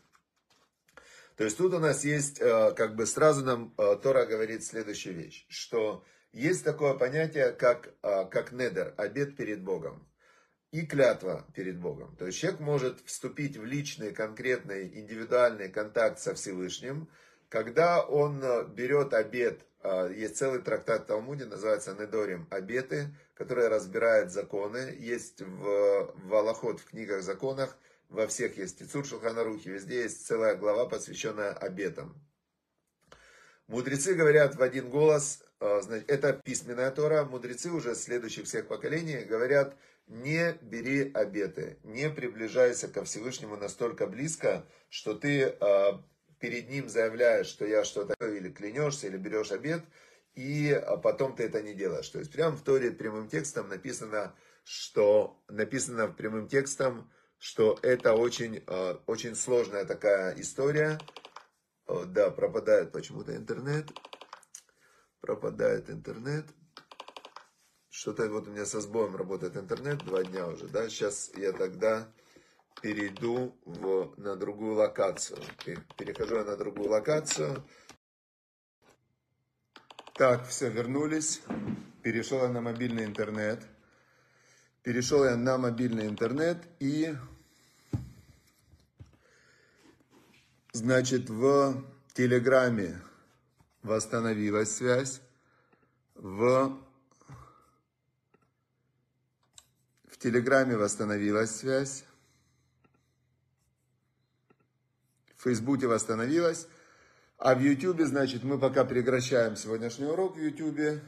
То 1.37 1.44
есть 1.44 1.56
тут 1.56 1.73
у 1.75 1.79
нас 1.79 2.05
есть, 2.05 2.40
э, 2.40 2.73
как 2.76 2.94
бы 2.94 3.06
сразу 3.06 3.44
нам 3.44 3.75
э, 3.79 3.96
Тора 4.02 4.26
говорит 4.26 4.64
следующую 4.64 5.17
вещь, 5.17 5.46
что 5.49 6.05
есть 6.32 6.64
такое 6.64 6.94
понятие, 6.94 7.52
как, 7.52 7.94
э, 8.02 8.26
как 8.31 8.52
недер, 8.52 8.94
обед 8.96 9.37
перед 9.37 9.62
Богом 9.62 10.06
и 10.70 10.87
клятва 10.87 11.46
перед 11.55 11.79
Богом. 11.79 12.17
То 12.17 12.26
есть 12.26 12.38
человек 12.38 12.61
может 12.61 13.00
вступить 13.06 13.56
в 13.56 13.64
личный, 13.64 14.12
конкретный, 14.12 14.99
индивидуальный 14.99 15.69
контакт 15.69 16.19
со 16.19 16.34
Всевышним, 16.34 17.08
когда 17.49 18.02
он 18.02 18.43
берет 18.75 19.12
обед 19.12 19.67
есть 20.14 20.37
целый 20.37 20.62
трактат 20.62 21.08
Талмуде, 21.08 21.44
называется 21.44 21.94
Недорим 21.99 22.46
Обеты, 22.50 23.14
который 23.34 23.67
разбирает 23.67 24.31
законы. 24.31 24.96
Есть 24.96 25.43
в, 25.43 26.14
в 26.14 26.34
Аллахот, 26.34 26.79
в 26.79 26.84
книгах 26.90 27.23
законах, 27.23 27.76
во 28.12 28.26
всех 28.26 28.59
есть 28.59 28.79
Тицур 28.79 29.06
Шулханарухи, 29.06 29.69
везде 29.69 30.03
есть 30.03 30.26
целая 30.26 30.55
глава, 30.55 30.87
посвященная 30.87 31.53
обетам. 31.53 32.23
Мудрецы 33.67 34.14
говорят 34.14 34.55
в 34.55 34.62
один 34.62 34.91
голос, 34.91 35.43
а, 35.61 35.81
это 36.06 36.35
письменная 36.35 36.91
Тора, 36.91 37.25
мудрецы 37.25 37.70
уже 37.70 37.94
следующих 37.94 38.44
всех 38.44 38.69
поколений 38.69 39.25
говорят, 39.25 39.77
не 40.06 40.53
бери 40.60 41.10
обеты, 41.13 41.79
не 41.84 42.10
приближайся 42.10 42.89
ко 42.89 43.03
Всевышнему 43.05 43.56
настолько 43.56 44.06
близко, 44.06 44.67
что 44.91 45.15
ты 45.15 45.44
а, 45.60 46.05
перед 46.39 46.69
ним 46.69 46.91
заявляешь, 46.91 47.46
что 47.46 47.65
я 47.65 47.82
что-то 47.82 48.15
или 48.27 48.51
клянешься, 48.51 49.06
или 49.06 49.17
берешь 49.17 49.53
обед, 49.53 49.84
и 50.34 50.70
а 50.70 50.98
потом 50.98 51.34
ты 51.34 51.44
это 51.44 51.63
не 51.63 51.72
делаешь. 51.72 52.08
То 52.08 52.19
есть 52.19 52.31
прямо 52.31 52.56
в 52.56 52.63
Торе 52.63 52.91
прямым 52.91 53.29
текстом 53.29 53.69
написано, 53.70 54.34
что 54.65 55.43
написано 55.48 56.08
прямым 56.08 56.46
текстом, 56.46 57.10
что 57.43 57.77
это 57.82 58.15
очень, 58.15 58.63
а, 58.69 59.03
очень 59.06 59.34
сложная 59.34 59.84
такая 59.84 60.32
история. 60.41 61.01
Да, 62.06 62.31
пропадает 62.31 62.93
почему-то 62.93 63.34
интернет. 63.34 63.91
Пропадает 65.20 65.91
интернет. 65.91 66.46
Что-то 67.91 68.29
вот 68.31 68.46
у 68.46 68.53
меня 68.53 68.65
со 68.65 68.81
сбоем 68.81 69.17
работает 69.17 69.56
интернет 69.56 70.05
два 70.05 70.22
дня 70.22 70.46
уже, 70.46 70.69
да. 70.69 70.89
Сейчас 70.89 71.32
я 71.34 71.51
тогда 71.51 72.08
перейду 72.81 73.58
в, 73.65 74.15
на 74.19 74.37
другую 74.37 74.77
локацию. 74.77 75.41
Перехожу 75.99 76.37
я 76.37 76.44
на 76.44 76.56
другую 76.56 76.91
локацию. 76.91 77.65
Так, 80.15 80.46
все, 80.46 80.70
вернулись. 80.70 81.43
Перешел 82.05 82.43
я 82.43 82.49
на 82.49 82.61
мобильный 82.61 83.05
интернет. 83.05 83.67
Перешел 84.82 85.25
я 85.25 85.37
на 85.37 85.58
мобильный 85.58 86.06
интернет 86.06 86.58
и, 86.81 87.15
значит, 90.72 91.29
в 91.29 91.84
Телеграме 92.14 93.00
восстановилась 93.82 94.74
связь. 94.74 95.20
В, 96.14 96.79
в 100.06 100.17
Телеграме 100.19 100.76
восстановилась 100.76 101.56
связь. 101.56 102.05
в 105.36 105.43
Фейсбуке 105.43 105.88
восстановилась. 105.88 106.69
А 107.36 107.56
в 107.56 107.60
Ютубе, 107.60 108.06
значит, 108.06 108.44
мы 108.44 108.60
пока 108.60 108.84
прекращаем 108.84 109.56
сегодняшний 109.56 110.06
урок 110.06 110.36
в 110.36 110.41
Ютубе, 110.41 111.02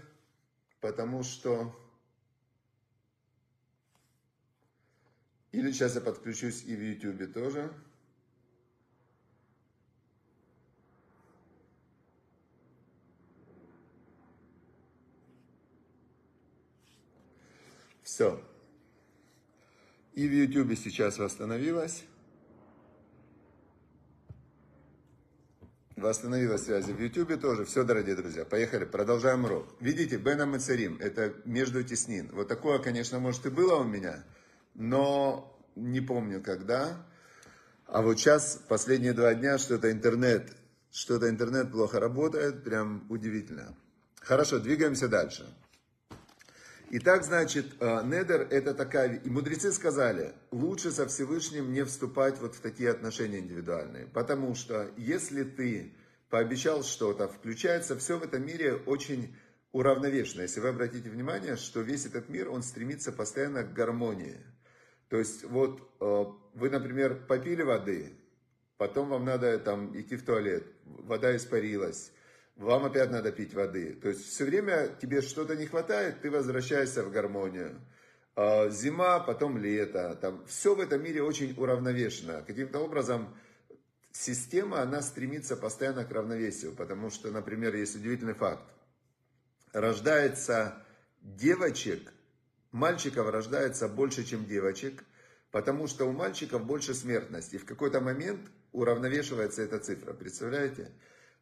потому 0.81 1.23
что... 1.23 1.73
Или 5.53 5.71
сейчас 5.71 5.95
я 5.95 6.01
подключусь 6.01 6.65
и 6.65 6.75
в 6.75 6.83
Ютубе 6.83 7.29
тоже.– 7.29 7.73
Все. 18.05 18.41
И 20.13 20.29
в 20.29 20.33
YouTube 20.33 20.79
сейчас 20.79 21.19
восстановилась. 21.19 22.05
Восстановилась 25.97 26.65
связь 26.65 26.85
в 26.85 27.01
YouTube 27.01 27.41
тоже. 27.41 27.65
Все, 27.65 27.83
дорогие 27.83 28.15
друзья, 28.15 28.45
поехали, 28.45 28.85
продолжаем 28.85 29.45
урок. 29.45 29.75
Видите, 29.81 30.19
Бена 30.19 30.45
Мацарим, 30.45 30.99
это 31.01 31.35
между 31.47 31.83
теснин. 31.83 32.31
Вот 32.33 32.47
такое, 32.47 32.79
конечно, 32.79 33.19
может 33.21 33.47
и 33.47 33.51
было 33.51 33.77
у 33.77 33.85
меня, 33.85 34.23
но 34.75 35.59
не 35.75 36.03
помню 36.03 36.43
когда. 36.43 37.07
А 37.87 38.03
вот 38.03 38.19
сейчас, 38.19 38.61
последние 38.69 39.15
два 39.15 39.35
дня, 39.35 39.57
что-то 39.57 39.91
интернет, 39.91 40.53
что-то 40.91 41.31
интернет 41.31 41.73
плохо 41.73 42.01
работает, 42.01 42.65
прям 42.65 43.07
удивительно. 43.09 43.75
Хорошо, 44.21 44.59
двигаемся 44.59 45.09
дальше. 45.09 45.47
Итак, 46.97 47.25
значит, 47.25 47.67
э, 47.81 48.03
недер 48.05 48.43
это 48.53 48.73
такая... 48.73 49.17
И 49.17 49.29
мудрецы 49.29 49.73
сказали, 49.73 50.33
лучше 50.53 50.93
со 50.93 51.09
Всевышним 51.09 51.73
не 51.73 51.85
вступать 51.85 52.39
вот 52.41 52.55
в 52.55 52.61
такие 52.61 52.89
отношения 52.89 53.41
индивидуальные. 53.41 54.07
Потому 54.07 54.55
что 54.55 54.89
если 54.97 55.43
ты 55.43 55.93
пообещал 56.31 56.85
что-то, 56.85 57.27
включается 57.27 57.97
все 57.97 58.17
в 58.17 58.23
этом 58.23 58.47
мире 58.47 58.77
очень 58.77 59.35
уравновешенно. 59.73 60.43
Если 60.43 60.61
вы 60.61 60.69
обратите 60.69 61.11
внимание, 61.11 61.57
что 61.57 61.81
весь 61.81 62.07
этот 62.07 62.29
мир, 62.29 62.49
он 62.49 62.63
стремится 62.63 63.11
постоянно 63.11 63.65
к 63.65 63.73
гармонии. 63.73 64.39
То 65.09 65.19
есть 65.19 65.43
вот 65.43 65.81
э, 65.99 66.25
вы, 66.55 66.71
например, 66.71 67.27
попили 67.27 67.63
воды, 67.63 68.13
потом 68.77 69.09
вам 69.09 69.25
надо 69.25 69.59
там 69.59 70.01
идти 70.01 70.15
в 70.15 70.25
туалет, 70.25 70.65
вода 70.85 71.35
испарилась, 71.35 72.13
вам 72.57 72.85
опять 72.85 73.11
надо 73.11 73.33
пить 73.33 73.53
воды. 73.55 73.95
То 73.95 74.09
есть 74.09 74.27
все 74.27 74.45
время 74.45 74.89
тебе 75.01 75.23
что-то 75.23 75.57
не 75.57 75.67
хватает, 75.67 76.21
ты 76.21 76.31
возвращаешься 76.31 77.03
в 77.03 77.11
гармонию. 77.11 77.81
А, 78.37 78.69
зима, 78.69 79.21
потом 79.21 79.59
лето. 79.59 80.17
Там 80.21 80.45
все 80.47 80.75
в 80.75 80.81
этом 80.81 81.03
мире 81.03 81.23
очень 81.23 81.55
уравновешено. 81.59 82.43
Каким-то 82.47 82.79
образом 82.81 83.35
система, 84.13 84.83
она 84.83 85.03
стремится 85.03 85.57
постоянно 85.57 86.05
к 86.05 86.13
равновесию. 86.13 86.73
Потому 86.73 87.11
что, 87.11 87.31
например, 87.31 87.75
есть 87.75 87.97
удивительный 87.97 88.35
факт. 88.35 88.65
Рождается 89.73 90.85
девочек, 91.21 92.13
мальчиков 92.71 93.29
рождается 93.29 93.89
больше, 93.89 94.25
чем 94.25 94.45
девочек, 94.45 95.03
потому 95.51 95.89
что 95.89 96.05
у 96.05 96.13
мальчиков 96.13 96.65
больше 96.65 96.95
смертности. 96.95 97.57
И 97.57 97.59
в 97.59 97.65
какой-то 97.65 98.01
момент 98.01 98.41
уравновешивается 98.71 99.63
эта 99.63 99.81
цифра. 99.81 100.13
Представляете? 100.13 100.93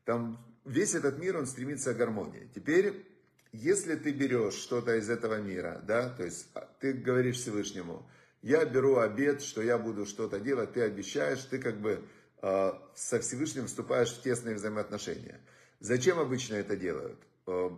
Там 0.04 0.51
весь 0.64 0.95
этот 0.95 1.19
мир, 1.19 1.37
он 1.37 1.47
стремится 1.47 1.95
к 1.95 1.97
гармонии. 1.97 2.49
Теперь, 2.54 3.07
если 3.52 3.97
ты 3.97 4.12
берешь 4.12 4.54
что-то 4.54 4.97
из 4.97 5.11
этого 5.11 5.40
мира, 5.40 5.83
да, 5.87 6.09
то 6.09 6.25
есть 6.25 6.49
а, 6.54 6.69
ты 6.81 6.92
говоришь 6.92 7.37
Всевышнему, 7.37 8.09
я 8.42 8.64
беру 8.64 8.99
обед, 8.99 9.42
что 9.42 9.62
я 9.62 9.78
буду 9.78 10.07
что-то 10.07 10.40
делать, 10.40 10.73
ты 10.73 10.83
обещаешь, 10.83 11.45
ты 11.45 11.59
как 11.59 11.81
бы 11.81 12.04
э, 12.42 12.73
со 12.95 13.21
Всевышним 13.21 13.66
вступаешь 13.66 14.12
в 14.12 14.21
тесные 14.21 14.57
взаимоотношения. 14.57 15.40
Зачем 15.78 16.19
обычно 16.19 16.57
это 16.57 16.76
делают? 16.76 17.21
Э, 17.47 17.71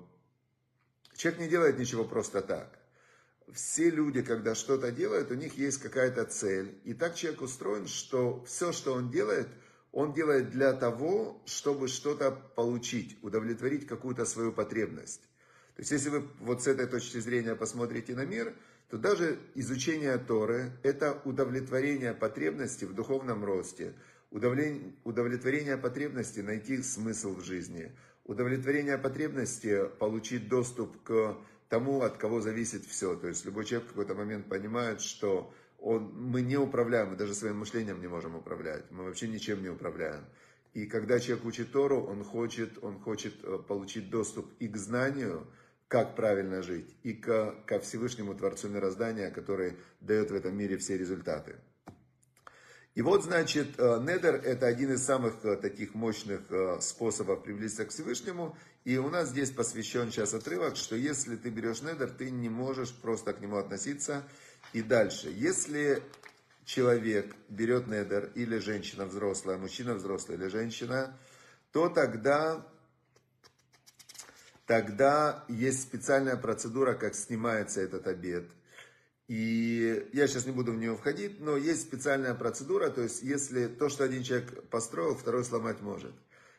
человек 1.16 1.40
не 1.40 1.48
делает 1.48 1.78
ничего 1.78 2.04
просто 2.04 2.40
так. 2.40 2.78
Все 3.52 3.90
люди, 3.90 4.22
когда 4.22 4.54
что-то 4.54 4.90
делают, 4.90 5.30
у 5.30 5.34
них 5.34 5.58
есть 5.58 5.82
какая-то 5.82 6.24
цель. 6.24 6.80
И 6.84 6.94
так 6.94 7.14
человек 7.14 7.42
устроен, 7.42 7.86
что 7.86 8.42
все, 8.44 8.72
что 8.72 8.94
он 8.94 9.10
делает– 9.10 9.48
он 9.94 10.12
делает 10.12 10.50
для 10.50 10.72
того, 10.72 11.40
чтобы 11.46 11.86
что-то 11.86 12.32
получить, 12.32 13.16
удовлетворить 13.22 13.86
какую-то 13.86 14.24
свою 14.24 14.52
потребность. 14.52 15.22
То 15.76 15.82
есть, 15.82 15.92
если 15.92 16.08
вы 16.08 16.28
вот 16.40 16.64
с 16.64 16.66
этой 16.66 16.86
точки 16.86 17.18
зрения 17.18 17.54
посмотрите 17.54 18.16
на 18.16 18.24
мир, 18.24 18.56
то 18.90 18.98
даже 18.98 19.38
изучение 19.54 20.18
Торы– 20.18 20.72
это 20.82 21.20
удовлетворение 21.24 22.12
потребности 22.12 22.84
в 22.84 22.92
духовном 22.92 23.44
росте, 23.44 23.94
удовлетворение 24.32 25.76
потребности 25.76 26.40
найти 26.40 26.82
смысл 26.82 27.36
в 27.36 27.44
жизни, 27.44 27.92
удовлетворение 28.24 28.98
потребности 28.98 29.88
получить 30.00 30.48
доступ 30.48 31.04
к 31.04 31.36
тому, 31.68 32.02
от 32.02 32.16
кого 32.16 32.40
зависит 32.40 32.84
все. 32.84 33.14
То 33.14 33.28
есть, 33.28 33.44
любой 33.44 33.64
человек 33.64 33.86
в 33.86 33.90
какой-то 33.92 34.16
момент 34.16 34.48
понимает, 34.48 35.00
что 35.00 35.54
он, 35.78 36.12
мы 36.14 36.40
не 36.42 36.56
управляем, 36.56 37.10
мы 37.10 37.16
даже 37.16 37.34
своим 37.34 37.58
мышлением 37.58 38.00
не 38.00 38.08
можем 38.08 38.34
управлять, 38.36 38.90
мы 38.90 39.04
вообще 39.04 39.28
ничем 39.28 39.62
не 39.62 39.68
управляем. 39.68 40.24
И 40.72 40.86
когда 40.86 41.20
человек 41.20 41.44
учит 41.44 41.72
Тору, 41.72 42.02
он 42.04 42.24
хочет, 42.24 42.82
он 42.82 42.98
хочет 42.98 43.34
э, 43.44 43.58
получить 43.68 44.10
доступ 44.10 44.52
и 44.58 44.66
к 44.66 44.76
знанию, 44.76 45.46
как 45.86 46.16
правильно 46.16 46.62
жить, 46.62 46.96
и 47.04 47.12
к, 47.12 47.54
ко 47.66 47.78
Всевышнему 47.78 48.34
Творцу 48.34 48.68
мироздания, 48.68 49.30
который 49.30 49.76
дает 50.00 50.32
в 50.32 50.34
этом 50.34 50.56
мире 50.56 50.76
все 50.78 50.98
результаты. 50.98 51.56
И 52.94 53.02
вот, 53.02 53.22
значит, 53.22 53.78
э, 53.78 54.00
недер– 54.00 54.34
это 54.44 54.66
один 54.66 54.92
из 54.92 55.04
самых 55.04 55.44
э, 55.44 55.56
таких 55.56 55.94
мощных 55.94 56.40
способов 56.80 57.44
приблизиться 57.44 57.84
к 57.84 57.90
Всевышнему. 57.90 58.56
И 58.84 58.96
у 58.96 59.08
нас 59.08 59.28
здесь 59.28 59.50
посвящен 59.50 60.10
сейчас 60.10 60.34
отрывок, 60.34 60.76
что 60.76 60.96
если 60.96 61.36
ты 61.36 61.50
берешь 61.50 61.82
недер, 61.82 62.10
ты 62.10 62.30
не 62.30 62.48
можешь 62.48 62.92
просто 62.92 63.32
к 63.32 63.40
нему 63.40 63.58
относиться– 63.58 64.24
и 64.74 64.82
дальше, 64.82 65.28
если 65.30 66.02
человек 66.64 67.34
берет 67.48 67.86
недер, 67.86 68.32
или 68.34 68.58
женщина 68.58 69.06
взрослая, 69.06 69.56
мужчина 69.56 69.94
взрослый 69.94 70.36
или 70.36 70.48
женщина, 70.48 71.16
то 71.70 71.88
тогда, 71.88 72.66
тогда 74.66 75.44
есть 75.48 75.82
специальная 75.82 76.36
процедура, 76.36 76.94
как 76.94 77.14
снимается 77.14 77.82
этот 77.82 78.08
обед. 78.08 78.50
И 79.28 80.10
я 80.12 80.26
сейчас 80.26 80.44
не 80.44 80.52
буду 80.52 80.72
в 80.72 80.76
нее 80.76 80.96
входить, 80.96 81.40
но 81.40 81.56
есть 81.56 81.82
специальная 81.82 82.34
процедура, 82.34 82.90
то 82.90 83.02
есть 83.02 83.22
если 83.22 83.68
то, 83.68 83.88
что 83.88 84.02
один 84.02 84.24
человек 84.24 84.68
построил, 84.70 85.14
второй 85.14 85.44
сломать 85.44 85.80
может. 85.82 86.12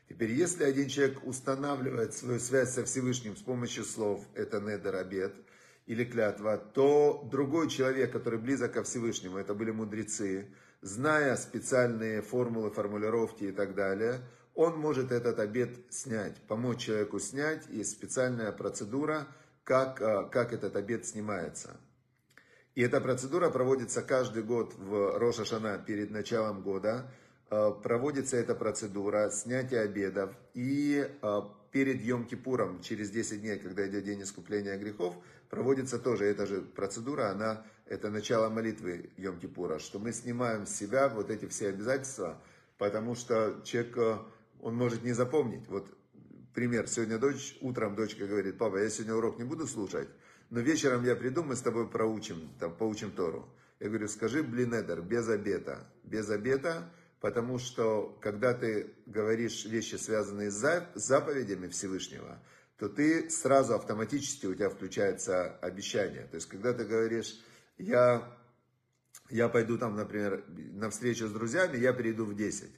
Теперь, 0.07 0.31
если 0.31 0.63
один 0.63 0.87
человек 0.87 1.19
устанавливает 1.25 2.13
свою 2.13 2.39
связь 2.39 2.73
со 2.73 2.85
Всевышним 2.85 3.35
с 3.35 3.41
помощью 3.41 3.83
слов, 3.83 4.25
это 4.35 4.61
недер 4.61 4.95
обед– 4.95 5.35
или 5.85 6.03
клятва, 6.03 6.57
то 6.57 7.27
другой 7.31 7.69
человек, 7.69 8.11
который 8.11 8.39
близок 8.39 8.73
ко 8.73 8.83
Всевышнему, 8.83 9.37
это 9.37 9.53
были 9.53 9.71
мудрецы, 9.71 10.49
зная 10.81 11.35
специальные 11.35 12.21
формулы, 12.21 12.71
формулировки 12.71 13.45
и 13.45 13.51
так 13.51 13.75
далее, 13.75 14.21
он 14.55 14.77
может 14.77 15.11
этот 15.11 15.39
обед 15.39 15.71
снять, 15.89 16.35
помочь 16.47 16.85
человеку 16.85 17.19
снять, 17.19 17.67
есть 17.69 17.91
специальная 17.91 18.51
процедура, 18.51 19.27
как, 19.63 20.01
а, 20.01 20.23
как 20.23 20.53
этот 20.53 20.75
обед 20.75 21.05
снимается. 21.05 21.77
И 22.75 22.81
эта 22.81 22.99
процедура 23.01 23.49
проводится 23.49 24.01
каждый 24.01 24.43
год 24.43 24.73
в 24.77 25.17
Роша 25.17 25.45
Шана 25.45 25.77
перед 25.77 26.11
началом 26.11 26.61
года. 26.61 27.09
А, 27.49 27.71
проводится 27.71 28.37
эта 28.37 28.53
процедура 28.53 29.29
снятия 29.29 29.81
обедов. 29.81 30.35
И 30.53 31.09
а, 31.21 31.49
перед 31.71 32.01
Йом-Кипуром, 32.01 32.81
через 32.81 33.09
10 33.11 33.41
дней, 33.41 33.59
когда 33.59 33.87
идет 33.87 34.03
день 34.03 34.21
искупления 34.21 34.77
грехов, 34.77 35.15
проводится 35.55 35.99
тоже 35.99 36.25
эта 36.25 36.45
же 36.45 36.61
процедура, 36.61 37.29
она, 37.31 37.65
это 37.85 38.09
начало 38.09 38.49
молитвы 38.49 39.09
Йом-Кипура, 39.15 39.79
что 39.79 39.99
мы 39.99 40.11
снимаем 40.11 40.65
с 40.65 40.75
себя 40.75 41.07
вот 41.07 41.29
эти 41.29 41.47
все 41.47 41.69
обязательства, 41.69 42.41
потому 42.77 43.15
что 43.15 43.61
человек, 43.63 43.97
э, 43.97 44.17
он 44.59 44.75
может 44.75 45.03
не 45.03 45.13
запомнить. 45.13 45.65
Вот 45.69 45.87
пример, 46.53 46.87
сегодня 46.89 47.17
дочь, 47.17 47.57
утром 47.61 47.95
дочка 47.95 48.27
говорит, 48.27 48.57
папа, 48.57 48.83
я 48.83 48.89
сегодня 48.89 49.15
урок 49.15 49.37
не 49.37 49.45
буду 49.45 49.65
слушать, 49.65 50.09
но 50.49 50.59
вечером 50.59 51.05
я 51.05 51.15
приду, 51.15 51.41
мы 51.41 51.55
с 51.55 51.61
тобой 51.61 51.87
проучим, 51.89 52.49
там, 52.59 52.75
поучим 52.75 53.11
Тору. 53.11 53.47
Я 53.79 53.87
говорю, 53.87 54.09
скажи 54.09 54.43
блинедер, 54.43 55.01
без 55.01 55.29
обета, 55.29 55.87
без 56.03 56.29
обета, 56.29 56.91
потому 57.21 57.59
что 57.59 58.17
когда 58.21 58.53
ты 58.53 58.93
говоришь 59.05 59.63
вещи, 59.63 59.95
связанные 59.95 60.51
с 60.51 60.91
заповедями 60.95 61.69
Всевышнего, 61.69 62.41
то 62.77 62.89
ты 62.89 63.29
сразу 63.29 63.75
автоматически 63.75 64.45
у 64.47 64.53
тебя 64.53 64.69
включается 64.69 65.57
обещание. 65.61 66.27
То 66.27 66.35
есть, 66.35 66.47
когда 66.47 66.73
ты 66.73 66.83
говоришь, 66.83 67.39
я, 67.77 68.37
я 69.29 69.47
пойду 69.49 69.77
там, 69.77 69.95
например, 69.95 70.43
на 70.47 70.89
встречу 70.89 71.27
с 71.27 71.31
друзьями, 71.31 71.77
я 71.77 71.93
приду 71.93 72.25
в 72.25 72.35
10. 72.35 72.69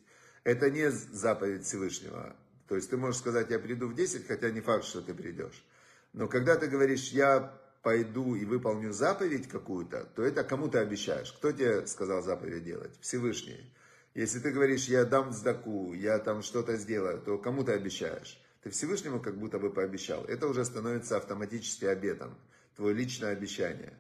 Это 0.44 0.70
не 0.70 0.92
заповедь 0.92 1.66
Всевышнего. 1.66 2.36
То 2.68 2.76
есть, 2.76 2.90
ты 2.90 2.98
можешь 2.98 3.20
сказать, 3.20 3.50
я 3.50 3.60
приду 3.60 3.88
в 3.88 3.96
10, 3.96 4.28
хотя 4.28 4.52
не 4.52 4.62
факт, 4.62 4.86
что 4.86 5.02
ты 5.02 5.14
придешь. 5.14 5.66
Но 6.14 6.28
когда 6.28 6.56
ты 6.56 6.68
говоришь, 6.68 7.10
я 7.10 7.60
пойду 7.82 8.36
и 8.36 8.46
выполню 8.46 8.92
заповедь 8.92 9.48
какую-то, 9.48 10.06
то 10.16 10.24
это 10.24 10.44
кому 10.44 10.68
ты 10.68 10.78
обещаешь. 10.80 11.32
Кто 11.32 11.52
тебе 11.52 11.88
сказал 11.88 12.22
заповедь 12.22 12.64
делать? 12.64 12.92
Всевышний. 13.02 13.74
Если 14.14 14.40
ты 14.40 14.52
говоришь, 14.52 14.86
я 14.86 15.06
дам 15.06 15.32
сдаку, 15.32 15.94
я 15.94 16.20
там 16.20 16.42
что-то 16.42 16.76
сделаю, 16.76 17.22
то 17.22 17.38
кому 17.38 17.64
ты 17.64 17.74
обещаешь? 17.74 18.42
Ты 18.68 18.72
Всевышнему 18.72 19.22
как 19.22 19.38
будто 19.38 19.60
бы 19.60 19.70
пообещал. 19.70 20.26
Это 20.26 20.46
уже 20.46 20.66
становится 20.66 21.16
автоматически 21.16 21.86
обетом. 21.86 22.38
Твое 22.76 22.94
личное 22.94 23.32
обещание. 23.32 23.94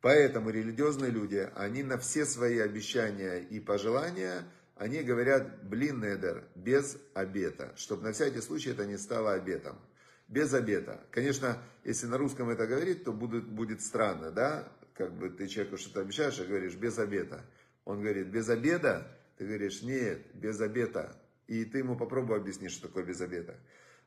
Поэтому 0.00 0.50
религиозные 0.50 1.12
люди, 1.12 1.48
они 1.54 1.84
на 1.84 1.98
все 1.98 2.24
свои 2.24 2.58
обещания 2.58 3.38
и 3.38 3.60
пожелания, 3.60 4.42
они 4.74 5.04
говорят, 5.04 5.62
блин, 5.62 6.00
недер, 6.00 6.48
без 6.56 6.98
обета. 7.14 7.72
Чтобы 7.76 8.02
на 8.02 8.12
всякий 8.12 8.40
случай 8.40 8.70
это 8.70 8.86
не 8.86 8.98
стало 8.98 9.34
обетом. 9.34 9.78
Без 10.26 10.52
обета. 10.52 11.00
Конечно, 11.12 11.62
если 11.84 12.08
на 12.08 12.18
русском 12.18 12.50
это 12.50 12.66
говорить, 12.66 13.04
то 13.04 13.12
будет, 13.12 13.46
будет 13.46 13.82
странно, 13.82 14.32
да? 14.32 14.68
как 14.94 15.16
бы 15.16 15.30
ты 15.30 15.46
человеку 15.46 15.76
что-то 15.76 16.00
обещаешь, 16.00 16.40
и 16.40 16.44
говоришь, 16.44 16.74
без 16.74 16.98
обеда. 16.98 17.44
Он 17.84 18.00
говорит, 18.00 18.26
без 18.26 18.48
обеда? 18.48 19.16
Ты 19.36 19.46
говоришь, 19.46 19.80
нет, 19.82 20.26
без 20.34 20.60
обеда. 20.60 21.16
И 21.46 21.64
ты 21.64 21.78
ему 21.78 21.96
попробуй 21.96 22.36
объяснить, 22.36 22.72
что 22.72 22.88
такое 22.88 23.04
без 23.04 23.20
обеда. 23.20 23.56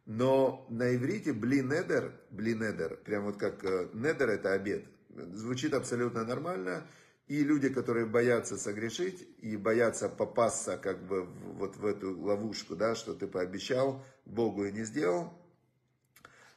Но 0.06 0.66
на 0.70 0.96
иврите 0.96 1.32
блинедер, 1.32 2.14
блинедер, 2.32 2.98
прям 2.98 3.26
вот 3.26 3.38
как 3.38 3.64
э, 3.64 3.90
недер 3.94 4.30
это 4.30 4.54
обед, 4.54 4.86
звучит 5.34 5.74
абсолютно 5.74 6.26
нормально. 6.26 6.88
И 7.28 7.44
люди, 7.44 7.70
которые 7.70 8.08
боятся 8.08 8.58
согрешить 8.58 9.26
и 9.40 9.56
боятся 9.56 10.10
попасться 10.10 10.78
как 10.78 11.06
бы 11.06 11.24
вот 11.24 11.78
в 11.78 11.86
эту 11.86 12.20
ловушку, 12.20 12.76
да, 12.76 12.94
что 12.96 13.14
ты 13.14 13.26
пообещал 13.28 14.04
Богу 14.26 14.66
и 14.66 14.72
не 14.72 14.84
сделал, 14.84 15.32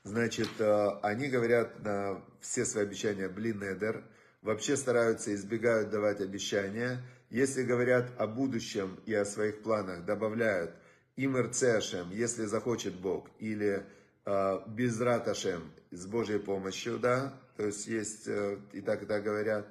значит, 0.03 0.51
э, 0.59 0.89
они 1.03 1.29
говорят 1.29 1.83
на 1.85 2.25
все 2.41 2.65
свои 2.65 2.85
обещания 2.85 3.29
блинедер, 3.29 4.05
вообще 4.43 4.77
стараются, 4.77 5.35
избегают 5.35 5.91
давать 5.91 6.21
обещания. 6.21 7.03
Если 7.31 7.63
говорят 7.63 8.11
о 8.19 8.27
будущем 8.27 8.99
и 9.07 9.15
о 9.15 9.25
своих 9.25 9.63
планах, 9.63 10.05
добавляют 10.05 10.75
имерцешем, 11.17 12.11
если 12.11 12.45
захочет 12.45 12.95
Бог, 12.95 13.29
или 13.39 13.85
э, 14.25 14.61
безраташем, 14.67 15.71
с 15.91 16.07
Божьей 16.07 16.39
помощью, 16.39 16.99
да, 16.99 17.33
то 17.57 17.67
есть 17.67 17.87
есть 17.87 18.27
э, 18.27 18.59
и 18.73 18.81
так 18.81 19.03
и 19.03 19.07
так 19.07 19.23
говорят. 19.23 19.67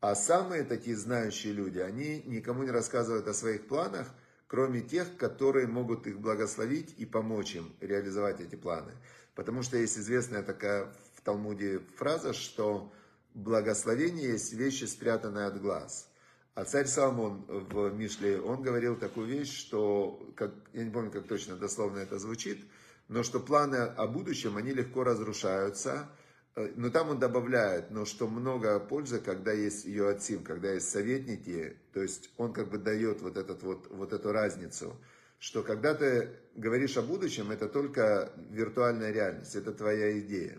А 0.00 0.14
самые 0.14 0.64
такие 0.64 0.96
знающие 0.96 1.52
люди, 1.52 1.78
они 1.78 2.22
никому 2.26 2.62
не 2.62 2.70
рассказывают 2.70 3.26
о 3.26 3.34
своих 3.34 3.66
планах, 3.66 4.06
кроме 4.46 4.82
тех, 4.82 5.16
которые 5.16 5.66
могут 5.66 6.06
их 6.06 6.20
благословить 6.20 6.94
и 6.98 7.06
помочь 7.06 7.56
им 7.56 7.74
реализовать 7.80 8.40
эти 8.40 8.54
планы. 8.54 8.92
Потому 9.34 9.62
что 9.62 9.76
есть 9.76 9.98
известная 9.98 10.42
такая 10.42 10.92
в 11.14 11.22
Талмуде 11.22 11.80
фраза, 11.96 12.32
что 12.34 12.92
благословение 13.34 14.32
есть 14.32 14.52
вещи, 14.52 14.84
спрятанные 14.84 15.46
от 15.46 15.60
глаз. 15.60 16.08
А 16.54 16.64
царь 16.64 16.86
Соломон 16.86 17.44
в 17.48 17.92
Мишле, 17.94 18.40
он 18.40 18.62
говорил 18.62 18.96
такую 18.96 19.26
вещь, 19.26 19.58
что, 19.58 20.32
как, 20.36 20.52
я 20.72 20.84
не 20.84 20.90
помню, 20.90 21.10
как 21.10 21.26
точно 21.26 21.56
дословно 21.56 21.98
это 21.98 22.18
звучит, 22.18 22.64
но 23.08 23.22
что 23.22 23.40
планы 23.40 23.76
о 23.76 24.06
будущем, 24.06 24.56
они 24.56 24.72
легко 24.72 25.02
разрушаются, 25.02 26.08
Э, 26.56 26.70
но 26.76 26.90
там 26.90 27.10
он 27.10 27.18
добавляет, 27.18 27.90
но 27.90 28.04
что 28.04 28.28
много 28.28 28.78
пользы, 28.78 29.20
когда 29.20 29.52
есть 29.52 29.84
ее 29.84 30.08
отцим, 30.08 30.44
когда 30.44 30.72
есть 30.72 30.88
советники, 30.88 31.76
то 31.92 32.02
есть 32.02 32.30
он 32.36 32.52
как 32.52 32.70
бы 32.70 32.78
дает 32.78 33.22
вот, 33.22 33.36
этот 33.36 33.62
вот, 33.62 33.88
вот 33.90 34.12
эту 34.12 34.32
разницу, 34.32 34.96
что 35.38 35.62
когда 35.62 35.94
ты 35.94 36.30
говоришь 36.54 36.96
о 36.96 37.02
будущем, 37.02 37.50
это 37.50 37.68
только 37.68 38.32
виртуальная 38.50 39.10
реальность, 39.10 39.56
это 39.56 39.72
твоя 39.72 40.18
идея. 40.20 40.58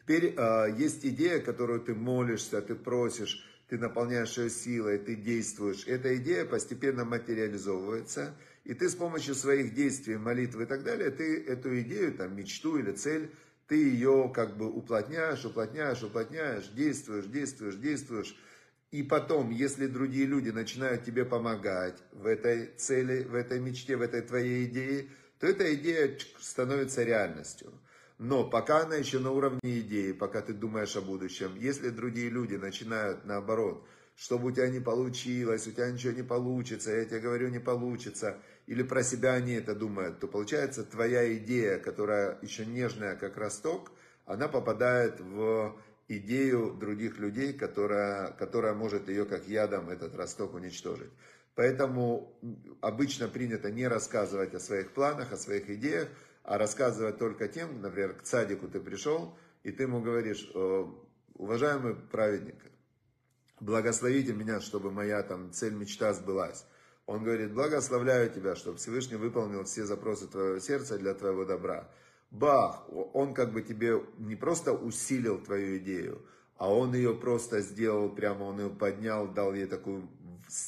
Теперь 0.00 0.34
э, 0.36 0.74
есть 0.76 1.04
идея, 1.04 1.40
которую 1.40 1.80
ты 1.80 1.94
молишься, 1.94 2.60
ты 2.60 2.74
просишь, 2.74 3.44
ты 3.68 3.78
наполняешь 3.78 4.38
ее 4.38 4.50
силой, 4.50 4.98
ты 4.98 5.16
действуешь. 5.16 5.86
Эта 5.86 6.16
идея 6.16 6.44
постепенно 6.44 7.04
материализовывается, 7.04 8.36
и 8.64 8.74
ты 8.74 8.88
с 8.88 8.94
помощью 8.94 9.34
своих 9.34 9.74
действий, 9.74 10.16
молитвы 10.16 10.64
и 10.64 10.66
так 10.66 10.84
далее, 10.84 11.10
ты 11.10 11.44
эту 11.44 11.80
идею, 11.80 12.14
там, 12.14 12.36
мечту 12.36 12.78
или 12.78 12.92
цель 12.92 13.30
ты 13.66 13.76
ее 13.76 14.30
как 14.34 14.56
бы 14.56 14.70
уплотняешь, 14.70 15.44
уплотняешь, 15.44 16.02
уплотняешь, 16.02 16.68
действуешь, 16.68 17.26
действуешь, 17.26 17.76
действуешь. 17.76 18.36
И 18.92 19.02
потом, 19.02 19.50
если 19.50 19.88
другие 19.88 20.26
люди 20.26 20.50
начинают 20.50 21.04
тебе 21.04 21.24
помогать 21.24 21.98
в 22.12 22.26
этой 22.26 22.66
цели, 22.76 23.24
в 23.24 23.34
этой 23.34 23.58
мечте, 23.58 23.96
в 23.96 24.02
этой 24.02 24.22
твоей 24.22 24.66
идее, 24.66 25.08
то 25.40 25.46
эта 25.46 25.74
идея 25.74 26.16
становится 26.40 27.02
реальностью. 27.02 27.72
Но 28.18 28.48
пока 28.48 28.82
она 28.82 28.96
еще 28.96 29.18
на 29.18 29.30
уровне 29.30 29.80
идеи, 29.80 30.12
пока 30.12 30.40
ты 30.40 30.54
думаешь 30.54 30.96
о 30.96 31.02
будущем, 31.02 31.54
если 31.56 31.90
другие 31.90 32.30
люди 32.30 32.54
начинают 32.54 33.24
наоборот, 33.24 33.86
чтобы 34.16 34.48
у 34.48 34.50
тебя 34.50 34.68
не 34.68 34.80
получилось, 34.80 35.66
у 35.66 35.72
тебя 35.72 35.90
ничего 35.90 36.12
не 36.12 36.22
получится, 36.22 36.90
я 36.90 37.04
тебе 37.04 37.20
говорю, 37.20 37.48
не 37.48 37.60
получится– 37.60 38.38
или 38.66 38.82
про 38.82 39.02
себя 39.02 39.34
они 39.34 39.52
это 39.52 39.74
думают, 39.74 40.18
то 40.20 40.26
получается 40.26 40.84
твоя 40.84 41.32
идея, 41.36 41.78
которая 41.78 42.38
еще 42.42 42.66
нежная, 42.66 43.14
как 43.16 43.36
росток, 43.36 43.92
она 44.24 44.48
попадает 44.48 45.20
в 45.20 45.76
идею 46.08 46.74
других 46.74 47.18
людей, 47.18 47.52
которая, 47.52 48.32
которая 48.32 48.74
может 48.74 49.08
ее 49.08 49.24
как 49.24 49.46
ядом 49.46 49.88
этот 49.88 50.16
росток 50.16 50.54
уничтожить. 50.54 51.10
Поэтому 51.54 52.36
обычно 52.80 53.28
принято 53.28 53.70
не 53.70 53.86
рассказывать 53.86 54.52
о 54.54 54.60
своих 54.60 54.92
планах, 54.92 55.32
о 55.32 55.36
своих 55.36 55.70
идеях, 55.70 56.08
а 56.46 56.58
рассказывать 56.58 57.18
только 57.18 57.48
тем, 57.48 57.82
например, 57.82 58.14
к 58.14 58.22
цадику 58.22 58.68
ты 58.68 58.78
пришел, 58.78 59.36
и 59.64 59.72
ты 59.72 59.82
ему 59.82 60.00
говоришь, 60.00 60.48
уважаемый 61.34 61.96
праведник, 61.96 62.54
благословите 63.58 64.32
меня, 64.32 64.60
чтобы 64.60 64.92
моя 64.92 65.24
там 65.24 65.52
цель, 65.52 65.74
мечта 65.74 66.14
сбылась. 66.14 66.64
Он 67.04 67.24
говорит, 67.24 67.52
благословляю 67.52 68.30
тебя, 68.30 68.54
чтобы 68.54 68.78
Всевышний 68.78 69.16
выполнил 69.16 69.64
все 69.64 69.86
запросы 69.86 70.28
твоего 70.28 70.60
сердца 70.60 70.98
для 70.98 71.14
твоего 71.14 71.44
добра. 71.44 71.90
Бах! 72.30 72.88
Он 72.88 73.34
как 73.34 73.52
бы 73.52 73.62
тебе 73.62 74.00
не 74.18 74.36
просто 74.36 74.72
усилил 74.72 75.40
твою 75.40 75.78
идею, 75.78 76.24
а 76.58 76.72
он 76.72 76.94
ее 76.94 77.12
просто 77.12 77.60
сделал, 77.60 78.08
прямо 78.08 78.44
он 78.44 78.60
ее 78.60 78.70
поднял, 78.70 79.26
дал 79.26 79.52
ей 79.52 79.66
такую 79.66 80.08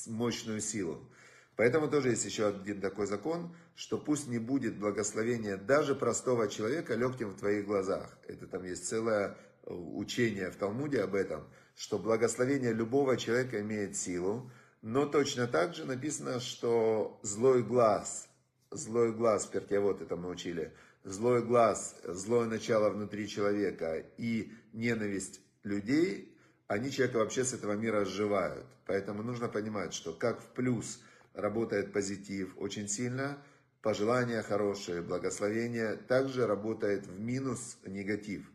мощную 0.08 0.60
силу. 0.60 1.08
Поэтому 1.54 1.88
тоже 1.88 2.10
есть 2.10 2.24
еще 2.24 2.48
один 2.48 2.80
такой 2.80 3.06
закон, 3.06 3.54
что 3.78 3.96
пусть 3.96 4.26
не 4.26 4.40
будет 4.40 4.76
благословения 4.76 5.56
даже 5.56 5.94
простого 5.94 6.48
человека 6.48 6.96
легким 6.96 7.30
в 7.30 7.38
твоих 7.38 7.64
глазах. 7.64 8.18
Это 8.26 8.48
там 8.48 8.64
есть 8.64 8.88
целое 8.88 9.36
э, 9.62 9.72
учение 9.72 10.50
в 10.50 10.56
Талмуде 10.56 11.00
об 11.00 11.14
этом, 11.14 11.44
что 11.76 11.96
благословение 12.00 12.72
любого 12.72 13.16
человека 13.16 13.60
имеет 13.60 13.96
силу, 13.96 14.50
но 14.82 15.06
точно 15.06 15.46
так 15.46 15.76
же 15.76 15.84
написано, 15.84 16.40
что 16.40 17.20
злой 17.22 17.62
глаз, 17.62 18.28
злой 18.72 19.12
глаз, 19.12 19.46
перкевод 19.46 20.02
это 20.02 20.16
мы 20.16 20.28
учили, 20.28 20.72
злой 21.04 21.44
глаз, 21.44 21.94
злое 22.02 22.48
начало 22.48 22.90
внутри 22.90 23.28
человека 23.28 24.04
и 24.16 24.52
ненависть 24.72 25.40
людей, 25.62 26.36
они 26.66 26.90
человека 26.90 27.18
вообще 27.18 27.44
с 27.44 27.52
этого 27.52 27.74
мира 27.74 28.04
сживают. 28.04 28.66
Поэтому 28.86 29.22
нужно 29.22 29.46
понимать, 29.46 29.94
что 29.94 30.12
как 30.12 30.40
в 30.40 30.46
плюс 30.46 31.00
работает 31.32 31.92
позитив 31.92 32.52
очень 32.58 32.88
сильно, 32.88 33.38
пожелания 33.82 34.42
хорошие, 34.42 35.02
благословения, 35.02 35.96
также 35.96 36.46
работает 36.46 37.06
в 37.06 37.20
минус 37.20 37.78
негатив. 37.84 38.50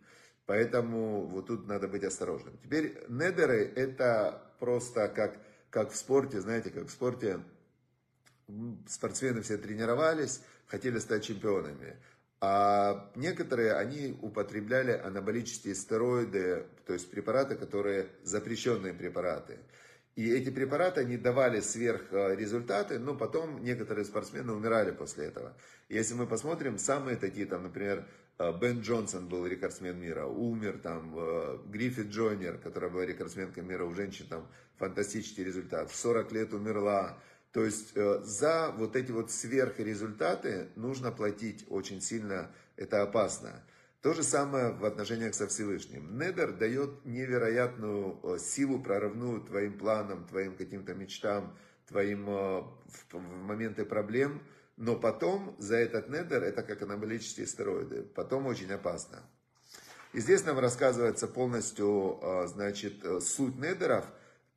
Поэтому 0.46 1.26
вот 1.28 1.48
тут 1.48 1.68
надо 1.68 1.88
быть 1.88 2.04
осторожным. 2.04 2.58
Теперь 2.64 2.98
недеры 3.08 3.72
это 3.76 4.42
просто 4.60 5.08
как 5.08 5.38
как 5.74 5.92
в 5.92 5.96
спорте, 5.96 6.40
знаете, 6.40 6.70
как 6.70 6.86
в 6.86 6.92
спорте 6.92 7.40
спортсмены 8.88 9.42
все 9.42 9.58
тренировались, 9.58 10.42
хотели 10.68 11.00
стать 11.00 11.24
чемпионами. 11.24 11.98
А 12.40 13.12
некоторые, 13.16 13.74
они 13.74 14.16
употребляли 14.22 14.92
анаболические 14.92 15.74
стероиды, 15.74 16.68
то 16.86 16.94
есть 16.94 17.10
препараты, 17.10 17.56
которые 17.56 18.08
запрещенные 18.22 18.94
препараты. 18.94 19.58
И 20.16 20.32
эти 20.32 20.52
препараты, 20.52 21.02
они 21.02 21.18
давали 21.18 21.60
сверхрезультаты, 21.60 23.00
но 23.00 23.16
потом 23.16 23.64
некоторые 23.64 24.06
спортсмены 24.06 24.54
умирали 24.54 24.92
после 24.92 25.26
этого. 25.26 25.58
Если 25.90 26.14
мы 26.14 26.28
посмотрим, 26.28 26.78
самые 26.78 27.18
такие, 27.18 27.48
там, 27.48 27.64
например, 27.64 28.06
э, 28.38 28.54
Бен 28.60 28.82
Джонсон 28.82 29.28
был 29.28 29.48
рекордсмен 29.48 30.00
мира, 30.00 30.26
умер, 30.28 30.80
там, 30.84 31.16
э, 31.18 31.58
Гриффит 31.66 32.10
Джойнер, 32.10 32.60
которая 32.60 32.92
была 32.92 33.06
рекордсменкой 33.06 33.64
мира 33.64 33.86
у 33.86 33.94
женщин, 33.96 34.28
там, 34.30 34.48
фантастический 34.78 35.44
результат, 35.44 35.90
в 35.90 35.96
40 35.96 36.32
лет 36.32 36.54
умерла. 36.54 37.18
То 37.52 37.66
есть 37.66 37.94
э, 37.96 38.20
за 38.24 38.72
вот 38.78 38.96
эти 38.96 39.12
вот 39.12 39.32
сверхрезультаты 39.32 40.68
нужно 40.76 41.12
платить 41.12 41.66
очень 41.70 42.02
сильно, 42.02 42.52
это 42.76 43.02
опасно. 43.02 43.64
То 44.04 44.14
же 44.14 44.22
самое 44.22 44.74
в 44.74 44.84
отношениях 44.84 45.34
со 45.34 45.48
Всевышним. 45.48 46.20
Недер 46.20 46.52
дает 46.52 47.06
невероятную 47.06 48.20
э, 48.22 48.38
силу, 48.38 48.84
прорывную 48.84 49.40
твоим 49.40 49.78
планам, 49.78 50.26
твоим 50.26 50.58
каким-то 50.58 50.94
мечтам, 50.94 51.58
твоим 51.88 52.30
э, 52.30 52.64
в 53.14 53.18
моменты 53.46 53.86
проблем. 53.86 54.44
Но 54.76 54.98
потом 54.98 55.56
за 55.58 55.78
этот 55.78 56.10
недер, 56.10 56.44
это 56.44 56.64
как 56.64 56.82
анаболические 56.82 57.48
стероиды, 57.48 58.04
потом 58.04 58.46
очень 58.46 58.74
опасно. 58.74 59.24
И 60.12 60.20
здесь 60.20 60.44
нам 60.44 60.60
рассказывается 60.60 61.30
полностью, 61.30 62.20
э, 62.22 62.48
значит, 62.48 63.06
суть 63.22 63.56
недеров, 63.56 64.06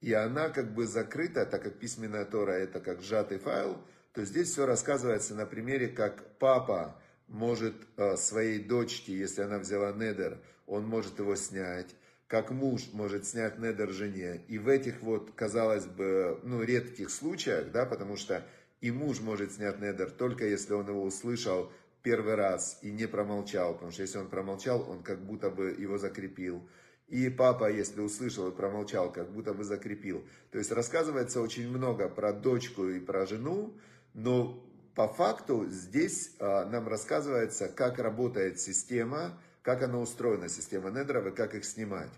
и 0.00 0.12
она 0.12 0.48
как 0.48 0.74
бы 0.74 0.88
закрыта, 0.88 1.46
так 1.46 1.62
как 1.62 1.78
письменная 1.78 2.24
Тора 2.24 2.50
это 2.50 2.80
как 2.80 3.00
сжатый 3.00 3.38
файл, 3.38 3.78
то 4.12 4.24
здесь 4.24 4.50
все 4.50 4.66
рассказывается 4.66 5.36
на 5.36 5.46
примере, 5.46 5.86
как 5.86 6.36
папа, 6.40 7.00
может 7.28 7.74
э, 7.96 8.16
своей 8.16 8.58
дочке, 8.58 9.16
если 9.16 9.42
она 9.42 9.58
взяла 9.58 9.92
недер, 9.92 10.38
он 10.66 10.86
может 10.86 11.18
его 11.18 11.36
снять, 11.36 11.94
как 12.26 12.50
муж 12.50 12.88
может 12.92 13.26
снять 13.26 13.58
недер 13.58 13.90
жене. 13.90 14.42
И 14.48 14.58
в 14.58 14.68
этих 14.68 15.00
вот, 15.02 15.32
казалось 15.34 15.86
бы, 15.86 16.40
ну, 16.42 16.62
редких 16.62 17.10
случаях, 17.10 17.70
да, 17.70 17.86
потому 17.86 18.16
что 18.16 18.44
и 18.80 18.90
муж 18.90 19.20
может 19.20 19.52
снять 19.52 19.80
недер 19.80 20.10
только 20.10 20.46
если 20.46 20.74
он 20.74 20.88
его 20.88 21.02
услышал 21.02 21.72
первый 22.02 22.34
раз 22.34 22.78
и 22.82 22.92
не 22.92 23.08
промолчал, 23.08 23.74
потому 23.74 23.90
что 23.90 24.02
если 24.02 24.18
он 24.18 24.28
промолчал, 24.28 24.88
он 24.88 25.02
как 25.02 25.24
будто 25.24 25.50
бы 25.50 25.74
его 25.76 25.98
закрепил. 25.98 26.62
И 27.08 27.28
папа, 27.30 27.70
если 27.70 28.00
услышал 28.00 28.48
и 28.48 28.54
промолчал, 28.54 29.12
как 29.12 29.32
будто 29.32 29.54
бы 29.54 29.64
закрепил. 29.64 30.24
То 30.50 30.58
есть 30.58 30.72
рассказывается 30.72 31.40
очень 31.40 31.68
много 31.68 32.08
про 32.08 32.32
дочку 32.32 32.88
и 32.88 33.00
про 33.00 33.26
жену, 33.26 33.76
но 34.12 34.62
по 34.96 35.08
факту 35.08 35.66
здесь 35.68 36.32
а, 36.40 36.64
нам 36.64 36.88
рассказывается, 36.88 37.68
как 37.68 37.98
работает 37.98 38.58
система, 38.58 39.38
как 39.62 39.82
она 39.82 39.98
устроена, 39.98 40.48
система 40.48 40.90
Недрова, 40.90 41.30
как 41.30 41.54
их 41.54 41.66
снимать. 41.66 42.10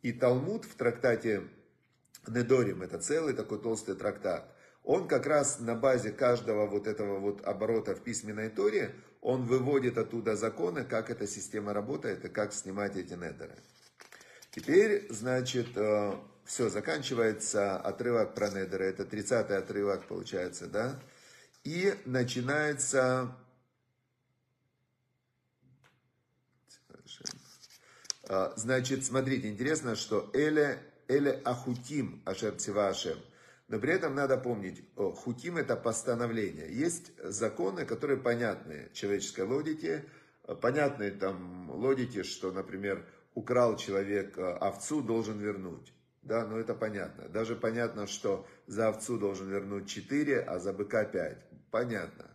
И 0.00 0.12
Талмуд 0.12 0.64
в 0.64 0.74
трактате 0.74 1.42
Недорим, 2.26 2.82
это 2.82 2.98
целый 2.98 3.34
такой 3.34 3.60
толстый 3.60 3.96
трактат, 3.96 4.50
он 4.82 5.08
как 5.08 5.26
раз 5.26 5.60
на 5.60 5.74
базе 5.74 6.10
каждого 6.10 6.66
вот 6.66 6.86
этого 6.86 7.18
вот 7.18 7.44
оборота 7.44 7.94
в 7.94 8.02
письменной 8.02 8.48
торе, 8.48 8.94
он 9.20 9.44
выводит 9.44 9.98
оттуда 9.98 10.34
законы, 10.34 10.84
как 10.84 11.10
эта 11.10 11.26
система 11.26 11.74
работает 11.74 12.24
и 12.24 12.28
как 12.28 12.54
снимать 12.54 12.96
эти 12.96 13.12
недеры. 13.12 13.56
Теперь, 14.50 15.06
значит, 15.10 15.68
э, 15.76 16.14
все, 16.46 16.70
заканчивается 16.70 17.76
отрывок 17.76 18.34
про 18.34 18.48
недеры, 18.48 18.86
это 18.86 19.02
30-й 19.02 19.56
отрывок 19.56 20.06
получается, 20.06 20.66
да? 20.66 20.98
И 21.64 21.94
начинается... 22.04 23.36
Э, 28.24 28.52
значит, 28.56 29.04
смотрите, 29.04 29.48
интересно, 29.48 29.96
что 29.96 30.30
Эле, 30.32 30.82
Эле 31.08 31.40
Ахутим 31.44 32.22
Ашер 32.24 32.56
Цивашем– 32.56 33.18
но 33.72 33.78
при 33.78 33.94
этом 33.94 34.14
надо 34.14 34.36
помнить, 34.36 34.84
хутим 34.96 35.56
это 35.56 35.76
постановление. 35.76 36.70
Есть 36.70 37.10
законы, 37.24 37.86
которые 37.86 38.18
понятны 38.18 38.90
человеческой 38.92 39.46
логике. 39.46 40.04
Понятны 40.60 41.10
там 41.10 41.70
логике, 41.70 42.22
что, 42.22 42.52
например, 42.52 43.06
украл 43.32 43.78
человек 43.78 44.36
э, 44.36 44.42
овцу, 44.42 45.00
должен 45.00 45.38
вернуть. 45.38 45.94
Да, 46.20 46.44
но 46.44 46.58
это 46.58 46.74
понятно. 46.74 47.30
Даже 47.30 47.56
понятно, 47.56 48.06
что 48.06 48.46
за 48.66 48.88
овцу 48.88 49.18
должен 49.18 49.48
вернуть 49.48 49.88
4, 49.88 50.40
а 50.40 50.58
за 50.58 50.74
быка 50.74 51.04
5. 51.04 51.51
Понятно. 51.72 52.30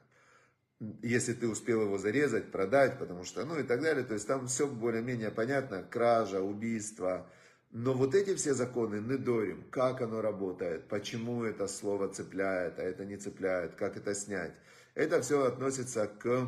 Если 1.02 1.34
ты 1.34 1.48
успел 1.48 1.84
его 1.84 1.98
зарезать, 1.98 2.52
продать, 2.52 3.00
потому 3.00 3.24
что, 3.24 3.46
ну 3.46 3.58
и 3.58 3.64
так 3.64 3.82
далее. 3.82 4.04
То 4.04 4.16
есть 4.16 4.28
там 4.28 4.48
все 4.48 4.68
более-менее 4.68 5.32
понятно. 5.32 5.84
Кража, 5.84 6.42
убийство, 6.42 7.30
но 7.72 7.94
вот 7.94 8.16
эти 8.16 8.34
все 8.36 8.54
законы, 8.54 8.96
недорим, 8.96 9.70
как 9.70 10.02
оно 10.02 10.22
работает, 10.22 10.88
почему 10.88 11.44
это 11.44 11.68
слово 11.68 12.08
цепляет, 12.08 12.80
а 12.80 12.84
это 12.84 13.06
не 13.06 13.18
цепляет, 13.18 13.76
как 13.76 13.98
это 13.98 14.16
снять, 14.16 14.54
это 14.96 15.22
все 15.22 15.46
относится 15.46 16.08
к 16.08 16.48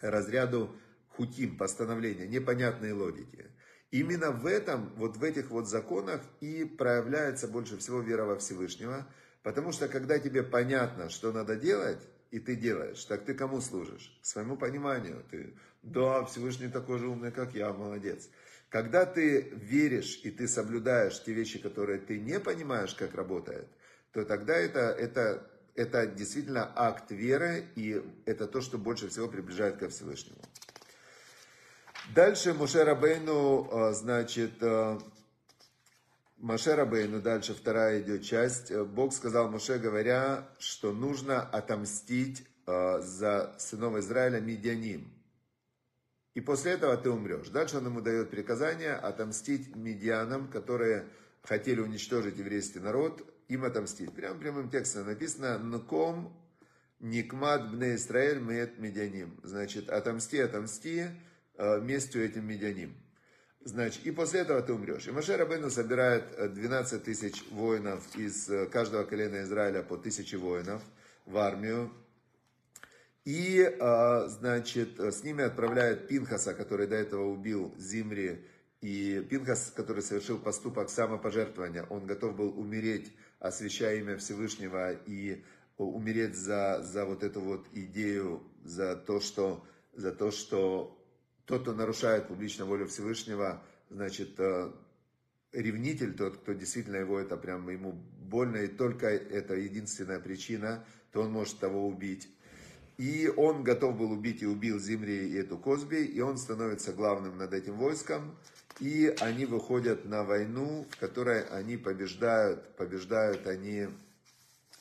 разряду 0.00 0.74
хутим, 1.08 1.58
постановления, 1.58 2.28
непонятной 2.28 2.92
логики. 2.92 3.50
Именно 3.90 4.30
в 4.30 4.46
этом, 4.46 4.94
вот 4.96 5.16
в 5.16 5.24
этих 5.24 5.50
вот 5.50 5.68
законах 5.68 6.22
и 6.40 6.64
проявляется 6.64 7.48
больше 7.48 7.76
всего 7.76 8.00
вера 8.00 8.24
во 8.24 8.38
Всевышнего, 8.38 9.06
потому 9.42 9.72
что 9.72 9.88
когда 9.88 10.18
тебе 10.18 10.42
понятно, 10.42 11.08
что 11.08 11.32
надо 11.32 11.56
делать, 11.56 12.00
и 12.30 12.38
ты 12.40 12.56
делаешь, 12.56 13.04
так 13.04 13.24
ты 13.24 13.34
кому 13.34 13.60
служишь? 13.60 14.18
Своему 14.22 14.56
пониманию. 14.56 15.22
Ты, 15.30 15.54
да, 15.82 16.24
Всевышний 16.24 16.68
такой 16.68 16.98
же 16.98 17.08
умный, 17.08 17.30
как 17.30 17.54
я, 17.54 17.72
молодец. 17.72 18.28
Когда 18.70 19.04
ты 19.04 19.50
веришь 19.52 20.18
и 20.24 20.30
ты 20.30 20.48
соблюдаешь 20.48 21.22
те 21.22 21.34
вещи, 21.34 21.58
которые 21.58 21.98
ты 21.98 22.18
не 22.18 22.40
понимаешь, 22.40 22.94
как 22.94 23.14
работает, 23.14 23.68
то 24.12 24.24
тогда 24.24 24.54
это, 24.54 24.80
это, 24.80 25.46
это 25.74 26.06
действительно 26.06 26.72
акт 26.74 27.10
веры, 27.10 27.66
и 27.76 28.02
это 28.24 28.46
то, 28.46 28.62
что 28.62 28.78
больше 28.78 29.08
всего 29.08 29.28
приближает 29.28 29.76
ко 29.76 29.90
Всевышнему. 29.90 30.40
Дальше 32.14 32.54
Муше 32.54 32.82
Рабейну, 32.82 33.68
э, 33.70 33.92
значит, 33.92 34.52
э, 34.62 34.98
Маше 36.42 36.74
Рабейну, 36.74 37.20
дальше 37.20 37.54
вторая 37.54 38.02
идет 38.02 38.24
часть. 38.24 38.74
Бог 38.74 39.14
сказал 39.14 39.48
Муше, 39.48 39.78
говоря, 39.78 40.48
что 40.58 40.92
нужно 40.92 41.40
отомстить 41.40 42.44
э, 42.66 42.98
за 42.98 43.54
сынов 43.60 43.96
Израиля 43.98 44.40
Медианим. 44.40 45.08
И 46.34 46.40
после 46.40 46.72
этого 46.72 46.96
ты 46.96 47.10
умрешь. 47.10 47.48
Дальше 47.50 47.76
он 47.76 47.86
ему 47.86 48.00
дает 48.00 48.30
приказание 48.30 48.94
отомстить 48.94 49.76
медианам, 49.76 50.48
которые 50.48 51.06
хотели 51.44 51.78
уничтожить 51.78 52.36
еврейский 52.38 52.80
народ, 52.80 53.24
им 53.46 53.62
отомстить. 53.62 54.12
Прям 54.12 54.40
прямым 54.40 54.68
текстом 54.68 55.06
написано 55.06 55.60
«Нком 55.60 56.36
никмат 56.98 57.70
бне 57.70 57.94
Исраэль 57.94 58.40
меет 58.40 58.80
медианим». 58.80 59.38
Значит, 59.44 59.88
отомсти, 59.88 60.40
отомсти 60.40 61.06
э, 61.54 61.80
местью 61.82 62.24
этим 62.24 62.48
медианим. 62.48 62.96
Значит, 63.64 64.04
и 64.06 64.10
после 64.10 64.40
этого 64.40 64.60
ты 64.60 64.72
умрешь. 64.72 65.06
И 65.06 65.12
Маше 65.12 65.36
Рабейну 65.36 65.70
собирает 65.70 66.52
12 66.54 66.92
э, 66.92 67.04
тысяч 67.04 67.44
воинов 67.50 68.02
из 68.16 68.48
э, 68.50 68.66
каждого 68.66 69.04
колена 69.04 69.42
Израиля 69.42 69.82
по 69.82 69.96
тысяче 69.96 70.36
воинов 70.36 70.82
в 71.26 71.36
армию. 71.38 71.92
И, 73.24 73.62
а, 73.80 74.26
значит, 74.26 74.98
с 74.98 75.22
ними 75.22 75.44
отправляют 75.44 76.08
Пинхаса, 76.08 76.54
который 76.54 76.88
до 76.88 76.96
этого 76.96 77.28
убил 77.28 77.72
Зимри, 77.78 78.44
и 78.80 79.24
Пинхас, 79.30 79.72
который 79.76 80.02
совершил 80.02 80.40
поступок 80.40 80.90
самопожертвования, 80.90 81.84
он 81.84 82.04
готов 82.04 82.34
был 82.34 82.58
умереть, 82.58 83.12
освящая 83.38 83.98
имя 83.98 84.16
Всевышнего, 84.16 84.92
и 84.92 85.44
умереть 85.76 86.34
за, 86.34 86.82
за 86.82 87.04
вот 87.04 87.22
эту 87.22 87.40
вот 87.40 87.64
идею, 87.72 88.42
за 88.64 88.96
то, 88.96 89.20
что, 89.20 89.64
за 89.92 90.10
то, 90.10 90.32
что 90.32 90.98
тот, 91.46 91.62
кто 91.62 91.72
нарушает 91.74 92.28
публично 92.28 92.64
волю 92.64 92.86
Всевышнего, 92.86 93.62
значит, 93.90 94.38
э, 94.38 94.70
ревнитель, 95.52 96.14
тот, 96.14 96.38
кто 96.38 96.52
действительно 96.52 96.96
его 96.96 97.18
это 97.18 97.36
прям 97.36 97.68
ему 97.68 97.92
больно, 97.92 98.56
и 98.56 98.68
только 98.68 99.08
это 99.08 99.54
единственная 99.54 100.20
причина, 100.20 100.84
то 101.12 101.22
он 101.22 101.32
может 101.32 101.58
того 101.58 101.86
убить. 101.86 102.28
И 102.98 103.32
он 103.36 103.64
готов 103.64 103.96
был 103.96 104.12
убить 104.12 104.42
и 104.42 104.46
убил 104.46 104.78
Зимри 104.78 105.28
и 105.28 105.34
эту 105.34 105.58
Козби, 105.58 106.04
и 106.04 106.20
он 106.20 106.38
становится 106.38 106.92
главным 106.92 107.36
над 107.38 107.52
этим 107.52 107.76
войском. 107.76 108.36
И 108.80 109.14
они 109.20 109.44
выходят 109.44 110.04
на 110.04 110.24
войну, 110.24 110.86
в 110.90 110.96
которой 110.98 111.42
они 111.48 111.76
побеждают, 111.76 112.76
побеждают 112.76 113.46
они, 113.46 113.88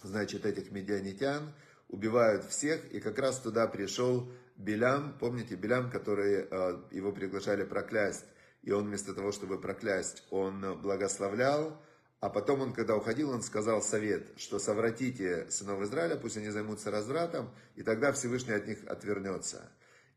значит, 0.03 0.45
этих 0.45 0.71
медианитян, 0.71 1.51
убивают 1.91 2.45
всех, 2.45 2.91
и 2.91 2.99
как 2.99 3.19
раз 3.19 3.39
туда 3.39 3.67
пришел 3.67 4.31
Белям, 4.55 5.15
помните, 5.19 5.55
Белям, 5.55 5.91
который 5.91 6.47
э, 6.49 6.81
его 6.91 7.11
приглашали 7.11 7.63
проклясть, 7.63 8.25
и 8.63 8.71
он 8.71 8.87
вместо 8.87 9.13
того, 9.13 9.31
чтобы 9.31 9.59
проклясть, 9.59 10.23
он 10.31 10.81
благословлял, 10.81 11.79
а 12.19 12.29
потом 12.29 12.61
он, 12.61 12.73
когда 12.73 12.95
уходил, 12.95 13.31
он 13.31 13.41
сказал 13.41 13.81
совет, 13.81 14.27
что 14.37 14.59
совратите 14.59 15.49
сынов 15.49 15.81
Израиля, 15.81 16.15
пусть 16.15 16.37
они 16.37 16.49
займутся 16.49 16.91
развратом, 16.91 17.49
и 17.75 17.83
тогда 17.83 18.11
Всевышний 18.11 18.53
от 18.53 18.67
них 18.67 18.79
отвернется. 18.87 19.71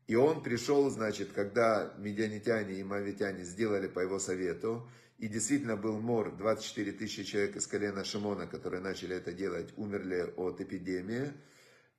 И 0.07 0.15
он 0.15 0.43
пришел, 0.43 0.87
значит, 0.91 1.31
когда 1.33 1.93
медианитяне 1.97 2.75
и 2.75 2.83
мавитяне 2.83 3.43
сделали 3.43 3.87
по 3.87 3.99
его 4.01 4.19
совету, 4.19 4.87
и 5.17 5.27
действительно 5.27 5.77
был 5.77 5.99
мор, 5.99 6.35
24 6.35 6.91
тысячи 6.91 7.23
человек 7.23 7.55
из 7.55 7.65
колена 7.65 8.03
Шимона, 8.03 8.45
которые 8.45 8.81
начали 8.81 9.15
это 9.15 9.31
делать, 9.31 9.73
умерли 9.77 10.31
от 10.37 10.61
эпидемии. 10.61 11.33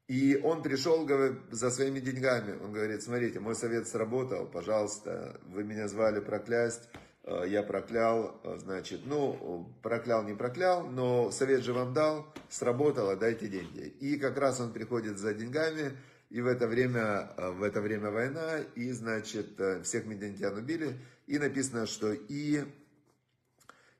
И 0.08 0.40
он 0.42 0.62
пришел 0.62 1.08
за 1.50 1.70
своими 1.70 1.98
деньгами. 2.00 2.56
Он 2.62 2.72
говорит, 2.72 3.02
смотрите, 3.02 3.40
мой 3.40 3.56
совет 3.56 3.88
сработал, 3.88 4.46
пожалуйста, 4.46 5.40
вы 5.46 5.64
меня 5.64 5.88
звали 5.88 6.20
проклясть, 6.20 6.88
Э, 7.26 7.44
я 7.46 7.62
проклял, 7.62 8.40
э, 8.44 8.56
значит, 8.58 9.00
ну, 9.04 9.68
проклял, 9.82 10.22
не 10.22 10.34
проклял, 10.34 10.86
но 10.86 11.30
совет 11.32 11.64
же 11.64 11.72
вам 11.72 11.92
дал, 11.92 12.32
сработало, 12.48 13.16
дайте 13.16 13.48
деньги. 13.48 13.80
И 14.00 14.16
как 14.16 14.38
раз 14.38 14.60
он 14.60 14.72
приходит 14.72 15.18
за 15.18 15.34
деньгами, 15.34 15.96
и 16.30 16.40
в 16.40 16.46
это 16.46 16.68
время, 16.68 17.32
э, 17.36 17.50
в 17.50 17.64
это 17.64 17.80
время 17.80 18.10
война, 18.10 18.60
и, 18.76 18.92
значит, 18.92 19.60
всех 19.82 20.06
медиантян 20.06 20.56
убили, 20.56 20.96
и 21.26 21.38
написано, 21.38 21.86
что 21.86 22.12
и, 22.12 22.64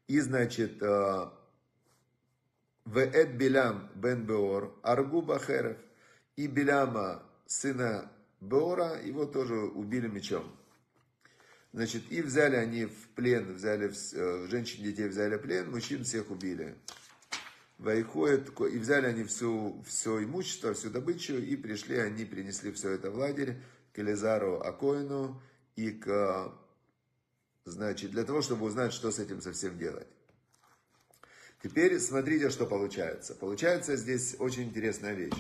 и 0.07 0.21
значит, 0.21 0.81
Веэт 2.85 3.33
Билям 3.33 3.91
бен 3.97 4.25
Беор, 4.25 4.73
Аргу 4.85 5.23
Бахерев, 5.23 5.77
и 6.37 6.47
Биляма, 6.47 7.23
сына 7.47 8.11
Беора, 8.41 9.01
его 9.03 9.27
тоже 9.27 9.55
убили 9.55 10.07
мечом. 10.07 10.45
Значит, 11.73 12.05
и 12.11 12.23
взяли 12.23 12.57
они 12.57 12.87
в 12.87 13.09
плен, 13.15 13.55
взяли 13.55 13.91
э, 13.91 14.47
женщин, 14.49 14.85
детей 14.85 15.09
взяли 15.09 15.37
в 15.37 15.41
плен, 15.41 15.71
мужчин 15.71 16.05
всех 16.05 16.31
убили. 16.31 16.77
Вайходит, 17.79 18.49
и 18.61 18.79
взяли 18.79 19.07
они 19.07 19.25
всю, 19.25 19.83
все 19.87 20.25
имущество, 20.25 20.73
всю 20.73 20.89
добычу, 20.89 21.35
и 21.35 21.57
пришли, 21.57 21.99
они 21.99 22.25
принесли 22.25 22.73
все 22.73 22.93
это 22.93 23.11
в 23.11 23.17
лагерь 23.17 23.57
к 23.93 23.99
Элизару 23.99 24.61
Акоину 24.61 25.43
и 25.75 25.91
к, 25.91 26.55
значит, 27.67 28.13
для 28.13 28.25
того, 28.25 28.41
чтобы 28.41 28.65
узнать, 28.65 28.95
что 28.95 29.11
с 29.11 29.19
этим 29.19 29.43
совсем 29.43 29.77
делать. 29.77 30.09
Теперь 31.63 31.99
смотрите, 32.01 32.49
что 32.49 32.65
получается. 32.65 33.35
Получается 33.35 33.97
здесь 33.97 34.37
очень 34.39 34.65
интересная 34.65 35.13
вещь. 35.13 35.35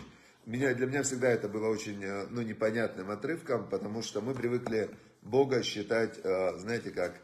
Меня, 0.46 0.72
для 0.74 0.87
меня 0.87 1.02
всегда 1.02 1.28
это 1.28 1.48
было 1.48 1.66
очень 1.66 2.00
э, 2.04 2.28
ну, 2.30 2.40
непонятным 2.40 3.11
отрывком, 3.11 3.68
потому 3.68 4.00
что 4.00 4.20
мы 4.20 4.32
привыкли 4.32 4.90
Бога 5.20 5.64
считать, 5.64 6.20
э, 6.22 6.59
знаете 6.59 6.92
как, 6.92 7.20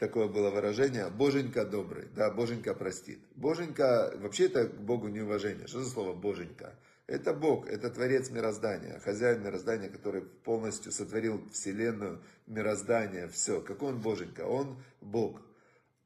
такое 0.00 0.26
было 0.26 0.50
выражение, 0.50 1.08
боженька 1.08 1.64
добрый, 1.64 2.08
да, 2.16 2.32
боженька 2.32 2.74
простит. 2.74 3.20
Боженька, 3.36 4.12
вообще 4.16 4.46
это 4.46 4.66
к 4.66 4.80
Богу 4.80 5.06
неуважение. 5.06 5.68
Что 5.68 5.82
за 5.82 5.90
слово 5.90 6.14
боженька? 6.14 6.74
Это 7.06 7.32
Бог, 7.32 7.68
это 7.68 7.90
Творец 7.90 8.30
мироздания, 8.30 8.98
хозяин 8.98 9.44
мироздания, 9.44 9.88
который 9.88 10.22
полностью 10.22 10.90
сотворил 10.90 11.48
Вселенную, 11.52 12.24
мироздание, 12.48 13.28
все. 13.28 13.60
Какой 13.60 13.90
он 13.90 14.00
Боженька? 14.00 14.40
Он 14.40 14.82
Бог. 15.00 15.40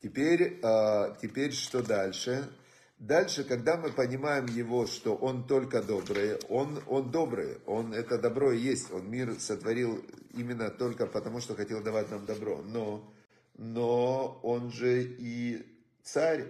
Теперь, 0.02 0.60
а, 0.62 1.16
теперь 1.22 1.52
что 1.52 1.82
дальше? 1.82 2.50
Дальше, 2.98 3.44
когда 3.44 3.76
мы 3.76 3.90
понимаем 3.90 4.46
его, 4.46 4.86
что 4.86 5.14
он 5.14 5.46
только 5.46 5.82
добрый, 5.82 6.36
он, 6.48 6.82
он 6.88 7.12
добрый, 7.12 7.58
он 7.64 7.94
это 7.94 8.18
добро 8.18 8.50
и 8.50 8.58
есть, 8.58 8.92
он 8.92 9.08
мир 9.08 9.38
сотворил 9.38 10.04
именно 10.34 10.68
только 10.68 11.06
потому, 11.06 11.40
что 11.40 11.54
хотел 11.54 11.80
давать 11.80 12.10
нам 12.10 12.26
добро. 12.26 12.60
Но, 12.62 13.08
но 13.56 14.40
он 14.42 14.72
же 14.72 15.04
и 15.04 15.64
царь, 16.02 16.46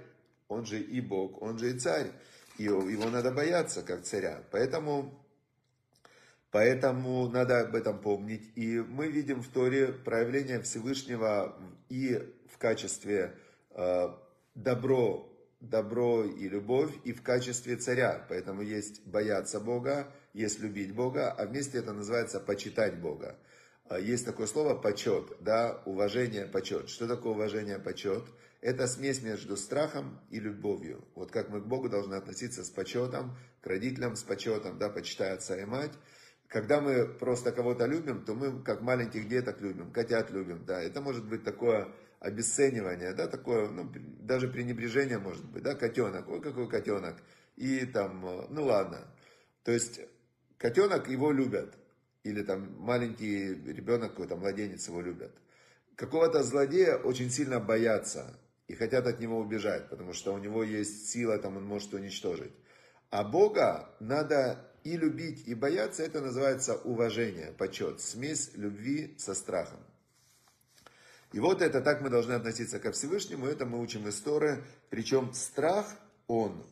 он 0.49 0.65
же 0.65 0.81
и 0.81 1.03
Бог, 1.03 1.43
он 1.43 1.59
же 1.59 1.71
и 1.71 1.79
царь. 1.79 2.13
И 2.57 2.63
его 2.63 3.11
надо 3.11 3.31
бояться, 3.31 3.83
как 3.83 4.05
царя. 4.05 4.43
Поэтому, 4.51 5.23
поэтому 6.51 7.29
надо 7.29 7.61
об 7.61 7.75
этом 7.75 8.01
помнить. 8.01 8.51
И 8.57 8.79
мы 8.81 9.09
видим 9.09 9.43
в 9.43 9.49
Торе 9.49 9.89
проявление 9.93 10.63
Всевышнего 10.63 11.55
и 11.91 12.27
в 12.51 12.57
качестве 12.57 13.37
э, 13.71 14.09
добро, 14.55 15.28
добро 15.61 16.25
и 16.25 16.49
любовь, 16.49 16.93
и 17.05 17.13
в 17.13 17.23
качестве 17.23 17.77
царя. 17.77 18.25
Поэтому 18.29 18.63
есть 18.63 19.07
бояться 19.07 19.61
Бога, 19.61 20.13
есть 20.33 20.61
любить 20.61 20.95
Бога, 20.95 21.33
а 21.33 21.47
вместе 21.47 21.79
это 21.79 21.93
называется 21.93 22.41
почитать 22.41 23.01
Бога. 23.01 23.37
А 23.89 23.99
есть 23.99 24.27
такое 24.27 24.47
слово 24.47 24.75
почет, 24.75 25.33
да, 25.41 25.83
уважение, 25.87 26.47
почет. 26.47 26.91
Что 26.91 27.09
такое 27.09 27.33
уважение, 27.33 27.79
почет? 27.79 28.25
Это 28.61 28.87
смесь 28.87 29.23
между 29.23 29.57
страхом 29.57 30.21
и 30.31 30.41
любовью. 30.41 31.07
Вот 31.15 31.31
как 31.31 31.49
мы 31.49 31.61
к 31.61 31.67
Богу 31.67 31.89
должны 31.89 32.15
относиться 32.15 32.65
с 32.65 32.71
почетом, 32.71 33.37
к 33.61 33.67
родителям 33.67 34.17
с 34.17 34.23
почетом, 34.23 34.79
да, 34.79 34.91
почитая 34.91 35.35
отца 35.35 35.57
и 35.57 35.65
мать. 35.65 35.93
Когда 36.49 36.81
мы 36.81 37.07
просто 37.07 37.53
кого-то 37.53 37.87
любим, 37.87 38.25
то 38.25 38.35
мы 38.35 38.63
как 38.63 38.81
маленьких 38.83 39.29
деток 39.29 39.61
любим, 39.61 39.93
котят 39.93 40.31
любим, 40.31 40.65
да. 40.65 40.83
Это 40.83 41.01
может 41.01 41.27
быть 41.27 41.45
такое 41.45 41.89
обесценивание, 42.21 43.13
да, 43.13 43.29
такое, 43.29 43.69
ну, 43.69 43.91
даже 44.21 44.49
пренебрежение 44.49 45.19
может 45.19 45.45
быть, 45.45 45.63
да, 45.63 45.75
котенок, 45.75 46.29
ой, 46.29 46.41
какой 46.41 46.69
котенок, 46.69 47.17
и 47.57 47.87
там, 47.87 48.47
ну 48.51 48.65
ладно. 48.65 49.07
То 49.65 49.73
есть 49.73 50.01
котенок 50.57 51.09
его 51.09 51.31
любят, 51.31 51.75
или 52.25 52.43
там 52.43 52.75
маленький 52.81 53.49
ребенок, 53.49 54.11
какой-то 54.11 54.37
младенец 54.37 54.89
его 54.89 55.01
любят. 55.01 55.33
Какого-то 55.97 56.43
злодея 56.43 56.97
очень 56.97 57.31
сильно 57.31 57.61
боятся, 57.61 58.37
и 58.69 58.75
хотят 58.75 59.07
от 59.07 59.19
него 59.19 59.39
убежать, 59.39 59.89
потому 59.89 60.13
что 60.13 60.35
у 60.35 60.39
него 60.39 60.63
есть 60.63 61.09
сила, 61.09 61.39
там 61.39 61.57
он 61.57 61.65
может 61.65 61.95
уничтожить. 61.95 62.53
А 63.11 63.25
Бога 63.25 63.95
надо 63.99 64.65
и 64.85 64.97
любить, 64.97 65.49
и 65.49 65.55
бояться, 65.55 66.03
это 66.03 66.21
называется 66.21 66.75
уважение, 66.75 67.53
почет, 67.53 68.01
смесь 68.01 68.53
любви 68.55 69.15
со 69.19 69.35
страхом. 69.35 69.81
И 71.33 71.41
вот 71.41 71.63
это 71.63 71.81
так 71.81 72.01
мы 72.01 72.09
должны 72.09 72.33
относиться 72.33 72.79
ко 72.79 72.93
Всевышнему, 72.93 73.47
это 73.47 73.67
мы 73.67 73.81
учим 73.81 74.09
из 74.09 74.19
Торы, 74.21 74.65
причем 74.89 75.33
страх, 75.35 75.87
он 76.27 76.65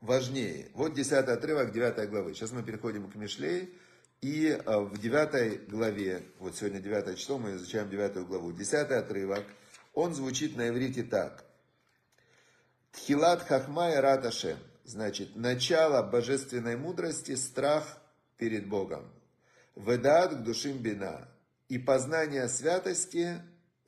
важнее. 0.00 0.68
Вот 0.74 0.94
10 0.94 1.12
отрывок 1.12 1.72
9 1.72 2.10
главы. 2.10 2.34
Сейчас 2.34 2.50
мы 2.52 2.62
переходим 2.62 3.10
к 3.10 3.14
Мишлей, 3.14 3.72
и 4.20 4.50
а, 4.66 4.80
в 4.80 4.98
9 4.98 5.68
главе, 5.68 6.22
вот 6.38 6.56
сегодня 6.56 6.80
9 6.80 7.18
число, 7.18 7.38
мы 7.38 7.54
изучаем 7.54 7.88
9 7.88 8.26
главу, 8.26 8.52
10 8.52 8.90
отрывок– 8.90 9.44
он 9.94 10.14
звучит 10.14 10.56
на 10.56 10.68
иврите 10.68 11.02
так. 11.02 11.44
Тхилат 12.92 13.42
хахма 13.42 14.00
раташем. 14.00 14.58
Значит, 14.84 15.36
начало 15.36 16.02
божественной 16.02 16.76
мудрости– 16.76 17.34
страх 17.36 17.98
перед 18.38 18.68
Богом. 18.68 19.08
Ведат 19.76 20.34
к 20.34 20.42
душим 20.42 20.78
бина. 20.78 21.28
И 21.68 21.78
познание 21.78 22.48
святости 22.48 23.40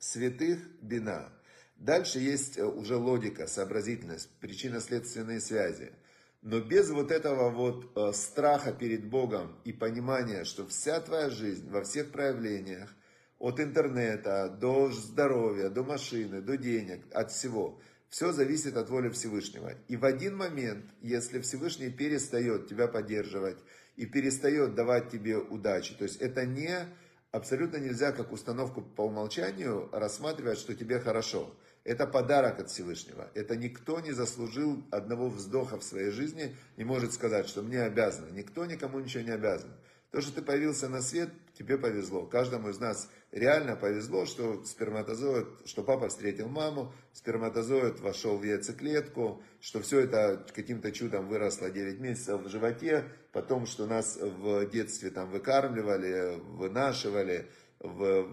святых 0.03 0.59
бина. 0.81 1.31
Дальше 1.77 2.19
есть 2.19 2.57
э, 2.57 2.65
уже 2.65 2.97
логика, 2.97 3.47
сообразительность, 3.47 4.29
причинно-следственные 4.39 5.39
связи. 5.39 5.93
Но 6.41 6.59
без 6.59 6.89
вот 6.89 7.09
этого 7.09 7.49
вот 7.49 7.91
э, 7.95 8.11
страха 8.13 8.73
перед 8.73 9.05
Богом 9.05 9.57
и 9.63 9.71
понимания, 9.71 10.43
что 10.43 10.67
вся 10.67 10.99
твоя 10.99 11.29
жизнь 11.29 11.69
во 11.69 11.83
всех 11.83 12.11
проявлениях 12.11 12.93
от 13.39 13.59
интернета 13.59 14.49
до 14.49 14.91
здоровья, 14.91 15.69
до 15.69 15.83
машины, 15.83 16.41
до 16.41 16.57
денег, 16.57 17.05
от 17.13 17.31
всего. 17.31 17.79
Все 18.09 18.31
зависит 18.31 18.77
от 18.77 18.89
воли 18.89 19.09
Всевышнего. 19.09 19.73
И 19.87 19.95
в 19.95 20.05
один 20.05 20.35
момент, 20.35 20.85
если 21.01 21.39
Всевышний 21.39 21.89
перестает 21.89 22.67
тебя 22.67 22.87
поддерживать 22.87 23.57
и 23.95 24.05
перестает 24.05 24.75
давать 24.75 25.09
тебе 25.09 25.37
удачи, 25.37 25.95
то 25.95 26.03
есть 26.03 26.21
это 26.21 26.45
не 26.45 26.87
абсолютно 27.33 27.77
нельзя 27.77 28.11
как 28.11 28.31
установку 28.31 28.81
по 28.81 29.01
умолчанию 29.01 29.89
рассматривать, 29.91 30.59
что 30.59 30.75
тебе 30.75 30.99
хорошо. 30.99 31.53
Это 31.83 32.07
подарок 32.07 32.59
от 32.59 32.69
Всевышнего. 32.69 33.27
Это 33.33 33.57
никто 33.57 33.99
не 33.99 34.11
заслужил 34.11 34.81
одного 34.91 35.29
вздоха 35.29 35.77
в 35.77 35.83
своей 35.83 36.11
жизни, 36.11 36.55
не 36.77 36.85
может 36.85 37.11
сказать, 37.11 37.49
что 37.49 37.61
мне 37.61 37.81
обязано. 37.81 38.29
Никто 38.29 38.65
никому 38.65 38.99
ничего 38.99 39.23
не 39.23 39.31
обязан. 39.31 39.71
То, 40.13 40.21
что 40.21 40.31
ты 40.31 40.41
появился 40.43 40.87
на 40.89 41.01
свет, 41.01 41.31
тебе 41.57 41.75
повезло. 41.75 42.27
Каждому 42.27 42.69
из 42.69 42.79
нас 42.79 43.09
реально 43.31 43.75
повезло, 43.75 44.27
что 44.27 44.63
сперматозоид, 44.63 45.47
что 45.65 45.81
папа 45.81 46.07
встретил 46.07 46.49
маму, 46.49 46.93
сперматозоид 47.13 47.99
вошел 47.99 48.37
в 48.37 48.43
яйцеклетку, 48.43 49.41
что 49.59 49.81
все 49.81 50.01
это 50.01 50.45
каким-то 50.53 50.91
чудом 50.91 51.27
выросло 51.27 51.71
9 51.71 51.99
месяцев 51.99 52.43
в 52.43 52.49
животе, 52.49 53.05
потом, 53.31 53.65
что 53.65 53.87
нас 53.87 54.15
в 54.21 54.69
детстве 54.69 55.09
там 55.09 55.31
выкармливали, 55.31 56.39
вынашивали, 56.51 57.49
в, 57.79 58.29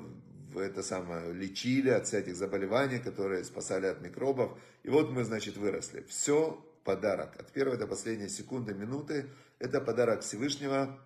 в 0.53 0.59
это 0.59 0.83
самое, 0.83 1.33
лечили 1.33 1.89
от 1.89 2.07
всяких 2.09 2.37
заболеваний, 2.37 2.99
которые 2.99 3.43
спасали 3.43 3.87
от 3.87 4.03
микробов. 4.03 4.59
И 4.83 4.91
вот 4.91 5.13
мы, 5.13 5.25
значит, 5.25 5.57
выросли. 5.57 6.05
Все 6.11 6.63
подарок. 6.85 7.41
От 7.41 7.51
первой 7.53 7.79
до 7.79 7.87
последней 7.87 8.29
секунды, 8.29 8.75
минуты. 8.75 9.31
Это 9.59 9.81
подарок 9.81 10.21
Всевышнего, 10.21 10.99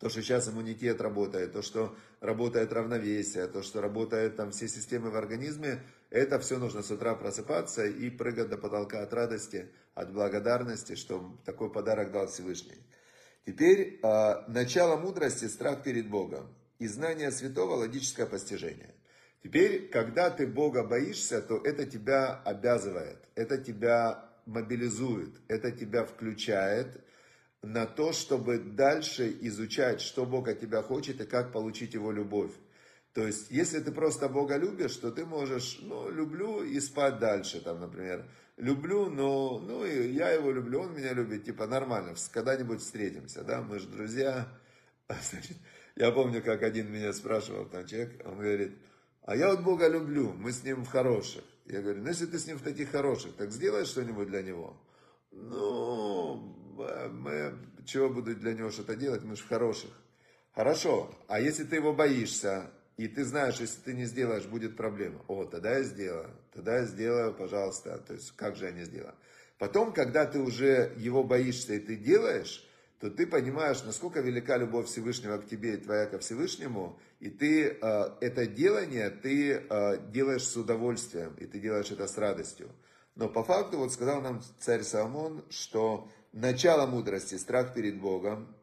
то, 0.00 0.08
что 0.08 0.22
сейчас 0.22 0.48
иммунитет 0.48 1.00
работает, 1.02 1.52
то, 1.52 1.60
что 1.60 1.94
работает 2.20 2.72
равновесие, 2.72 3.46
то, 3.48 3.62
что 3.62 3.82
работают 3.82 4.34
там 4.34 4.50
все 4.50 4.66
системы 4.66 5.10
в 5.10 5.16
организме, 5.16 5.82
это 6.08 6.40
все 6.40 6.58
нужно 6.58 6.82
с 6.82 6.90
утра 6.90 7.14
просыпаться 7.14 7.84
и 7.84 8.08
прыгать 8.08 8.48
до 8.48 8.56
потолка 8.56 9.02
от 9.02 9.12
радости, 9.12 9.70
от 9.94 10.10
благодарности, 10.12 10.94
что 10.94 11.38
такой 11.44 11.70
подарок 11.70 12.12
дал 12.12 12.28
Всевышний. 12.28 12.82
Теперь 13.44 14.00
э, 14.02 14.34
начало 14.48 14.96
мудрости– 14.96 15.44
страх 15.48 15.82
перед 15.82 16.08
Богом 16.08 16.48
и 16.78 16.86
знание 16.86 17.30
святого– 17.30 17.74
логическое 17.76 18.24
постижение. 18.24 18.94
Теперь, 19.42 19.88
когда 19.90 20.30
ты 20.30 20.46
Бога 20.46 20.82
боишься, 20.82 21.42
то 21.42 21.58
это 21.58 21.84
тебя 21.84 22.40
обязывает, 22.44 23.18
это 23.34 23.58
тебя 23.58 24.30
мобилизует, 24.46 25.34
это 25.48 25.70
тебя 25.70 26.06
включает– 26.06 27.04
на 27.62 27.86
то, 27.86 28.12
чтобы 28.12 28.58
дальше 28.58 29.36
изучать, 29.42 30.00
что 30.00 30.24
Бог 30.24 30.48
от 30.48 30.60
тебя 30.60 30.82
хочет 30.82 31.20
и 31.20 31.26
как 31.26 31.52
получить 31.52 31.94
Его 31.94 32.10
любовь. 32.10 32.52
То 33.12 33.26
есть, 33.26 33.50
если 33.50 33.80
ты 33.80 33.90
просто 33.90 34.28
Бога 34.28 34.56
любишь, 34.56 34.96
то 34.96 35.10
ты 35.10 35.26
можешь, 35.26 35.78
ну, 35.82 36.10
люблю 36.10 36.62
и 36.62 36.78
спать 36.80 37.18
дальше, 37.18 37.60
там, 37.60 37.80
например. 37.80 38.24
Люблю, 38.56 39.10
но, 39.10 39.58
ну, 39.58 39.84
и 39.84 40.12
я 40.12 40.30
его 40.30 40.52
люблю, 40.52 40.82
он 40.82 40.94
меня 40.94 41.12
любит, 41.12 41.44
типа, 41.44 41.66
нормально, 41.66 42.14
когда-нибудь 42.32 42.80
встретимся, 42.80 43.42
да, 43.42 43.62
мы 43.62 43.78
же 43.78 43.88
друзья. 43.88 44.46
Значит, 45.08 45.56
я 45.96 46.12
помню, 46.12 46.42
как 46.42 46.62
один 46.62 46.92
меня 46.92 47.12
спрашивал, 47.12 47.66
там, 47.66 47.86
человек, 47.86 48.22
он 48.24 48.38
говорит, 48.38 48.78
а 49.22 49.34
я 49.34 49.50
вот 49.50 49.64
Бога 49.64 49.88
люблю, 49.88 50.32
мы 50.32 50.52
с 50.52 50.62
ним 50.62 50.84
в 50.84 50.88
хороших. 50.88 51.42
Я 51.66 51.82
говорю, 51.82 52.02
ну, 52.02 52.08
если 52.08 52.26
ты 52.26 52.38
с 52.38 52.46
ним 52.46 52.58
в 52.58 52.62
таких 52.62 52.90
хороших, 52.90 53.34
так 53.34 53.50
сделай 53.50 53.84
что-нибудь 53.86 54.28
для 54.28 54.42
него. 54.42 54.76
Ну, 55.32 56.59
мы, 57.10 57.54
чего 57.84 58.08
буду 58.08 58.34
для 58.34 58.54
него 58.54 58.70
что-то 58.70 58.96
делать, 58.96 59.22
мы 59.22 59.36
же 59.36 59.42
в 59.42 59.48
хороших. 59.48 59.90
Хорошо, 60.54 61.14
а 61.28 61.40
если 61.40 61.64
ты 61.64 61.76
его 61.76 61.92
боишься, 61.92 62.70
и 62.96 63.08
ты 63.08 63.24
знаешь, 63.24 63.60
если 63.60 63.80
ты 63.80 63.94
не 63.94 64.04
сделаешь, 64.04 64.44
будет 64.44 64.76
проблема. 64.76 65.24
О, 65.28 65.44
тогда 65.44 65.78
я 65.78 65.82
сделаю, 65.84 66.30
тогда 66.52 66.78
я 66.78 66.84
сделаю, 66.84 67.32
пожалуйста. 67.32 67.98
То 67.98 68.14
есть, 68.14 68.32
как 68.32 68.56
же 68.56 68.66
я 68.66 68.72
не 68.72 68.84
сделаю? 68.84 69.14
Потом, 69.58 69.92
когда 69.92 70.26
ты 70.26 70.38
уже 70.38 70.92
его 70.96 71.24
боишься 71.24 71.74
и 71.74 71.78
ты 71.78 71.96
делаешь, 71.96 72.66
то 73.00 73.10
ты 73.10 73.26
понимаешь, 73.26 73.82
насколько 73.84 74.20
велика 74.20 74.58
любовь 74.58 74.86
Всевышнего 74.88 75.38
к 75.38 75.46
тебе 75.46 75.74
и 75.74 75.76
твоя 75.78 76.06
ко 76.06 76.18
Всевышнему, 76.18 76.98
и 77.18 77.30
ты 77.30 77.68
э, 77.68 78.10
это 78.20 78.46
делание 78.46 79.08
ты 79.08 79.52
э, 79.52 80.10
делаешь 80.10 80.44
с 80.44 80.56
удовольствием, 80.56 81.34
и 81.38 81.46
ты 81.46 81.58
делаешь 81.58 81.90
это 81.90 82.06
с 82.06 82.18
радостью. 82.18 82.70
Но 83.16 83.28
по 83.28 83.42
факту, 83.42 83.78
вот 83.78 83.92
сказал 83.92 84.20
нам 84.20 84.42
царь 84.58 84.82
Соломон, 84.82 85.44
что 85.48 86.10
начало 86.32 86.86
мудрости, 86.86 87.36
страх 87.36 87.74
перед 87.74 88.00
Богом, 88.00 88.54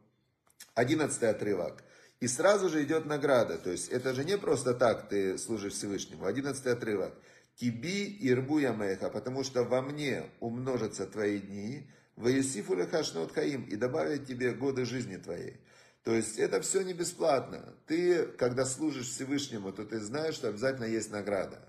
одиннадцатый 0.74 1.30
отрывок. 1.30 1.84
И 2.20 2.28
сразу 2.28 2.70
же 2.70 2.84
идет 2.84 3.06
награда. 3.06 3.58
То 3.58 3.72
есть 3.72 3.90
это 3.90 4.14
же 4.14 4.24
не 4.26 4.38
просто 4.38 4.74
так 4.74 5.08
ты 5.08 5.38
служишь 5.38 5.74
Всевышнему. 5.74 6.26
Одиннадцатый 6.26 6.74
отрывок. 6.74 7.14
Киби 7.56 8.18
ирбу 8.22 8.60
ямеха, 8.60 9.10
потому 9.10 9.44
что 9.44 9.64
во 9.64 9.82
мне 9.82 10.30
умножатся 10.40 11.08
твои 11.08 11.40
дни, 11.40 11.90
Ваюсифу 12.16 12.76
лехашнот 12.76 13.32
хаим, 13.32 13.64
и 13.64 13.76
добавят 13.76 14.26
тебе 14.26 14.54
годы 14.54 14.86
жизни 14.86 15.18
твоей. 15.18 15.60
То 16.04 16.16
есть 16.16 16.40
это 16.40 16.62
все 16.62 16.82
не 16.82 16.94
бесплатно. 16.94 17.76
Ты, 17.86 18.26
когда 18.26 18.66
служишь 18.66 19.10
Всевышнему, 19.10 19.72
то 19.72 19.86
ты 19.86 20.00
знаешь, 20.00 20.36
что 20.36 20.48
обязательно 20.48 20.86
есть 20.86 21.12
награда. 21.12 21.62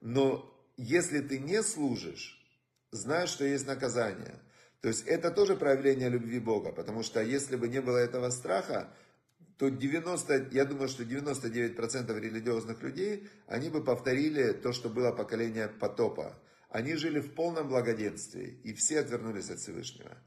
Но 0.00 0.48
если 0.76 1.20
ты 1.20 1.38
не 1.38 1.62
служишь, 1.62 2.38
знаешь, 2.90 3.30
что 3.30 3.44
есть 3.44 3.66
наказание. 3.66 4.38
То 4.82 4.88
есть 4.88 5.06
это 5.06 5.30
тоже 5.30 5.54
проявление 5.54 6.08
любви 6.08 6.40
Бога, 6.40 6.72
потому 6.72 7.04
что 7.04 7.22
если 7.22 7.54
бы 7.54 7.68
не 7.68 7.80
было 7.80 7.98
этого 7.98 8.30
страха, 8.30 8.92
то 9.56 9.68
90, 9.68 10.48
я 10.50 10.64
думаю, 10.64 10.88
что 10.88 11.04
99% 11.04 12.18
религиозных 12.18 12.82
людей, 12.82 13.28
они 13.46 13.70
бы 13.70 13.84
повторили 13.84 14.52
то, 14.52 14.72
что 14.72 14.88
было 14.88 15.12
поколение 15.12 15.68
потопа. 15.68 16.36
Они 16.68 16.96
жили 16.96 17.20
в 17.20 17.32
полном 17.34 17.68
благоденствии, 17.68 18.58
и 18.64 18.72
все 18.72 18.98
отвернулись 18.98 19.50
от 19.50 19.60
Всевышнего. 19.60 20.18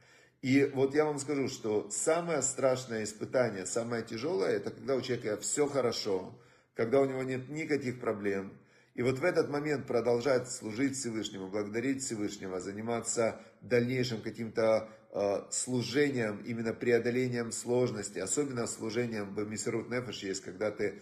И 0.42 0.64
вот 0.74 0.96
я 0.96 1.04
вам 1.04 1.20
скажу, 1.20 1.50
что 1.50 1.90
самое 1.90 2.42
страшное 2.42 3.04
испытание, 3.04 3.66
самое 3.66 4.04
тяжелое, 4.04 4.52
это 4.52 4.72
когда 4.72 4.96
у 4.96 5.02
человека 5.02 5.36
все 5.42 5.68
хорошо, 5.68 6.40
когда 6.76 7.02
у 7.02 7.06
него 7.06 7.24
нет 7.24 7.50
никаких 7.50 8.00
проблем, 8.00 8.58
и 8.96 9.04
вот 9.04 9.20
в 9.20 9.26
этот 9.26 9.50
момент 9.50 9.88
продолжать 9.88 10.50
служить 10.50 10.96
Всевышнему, 10.96 11.50
благодарить 11.50 12.02
Всевышнего, 12.02 12.62
заниматься 12.62 13.42
дальнейшим 13.60 14.22
каким-то 14.22 14.90
э, 15.12 15.42
служением, 15.52 16.42
именно 16.46 16.74
преодолением 16.74 17.52
сложности, 17.52 18.20
особенно 18.20 18.68
служением 18.68 19.36
в 19.36 19.46
Мисерут 19.50 19.90
Нефеш 19.90 20.24
есть, 20.24 20.42
когда 20.42 20.72
ты 20.72 21.02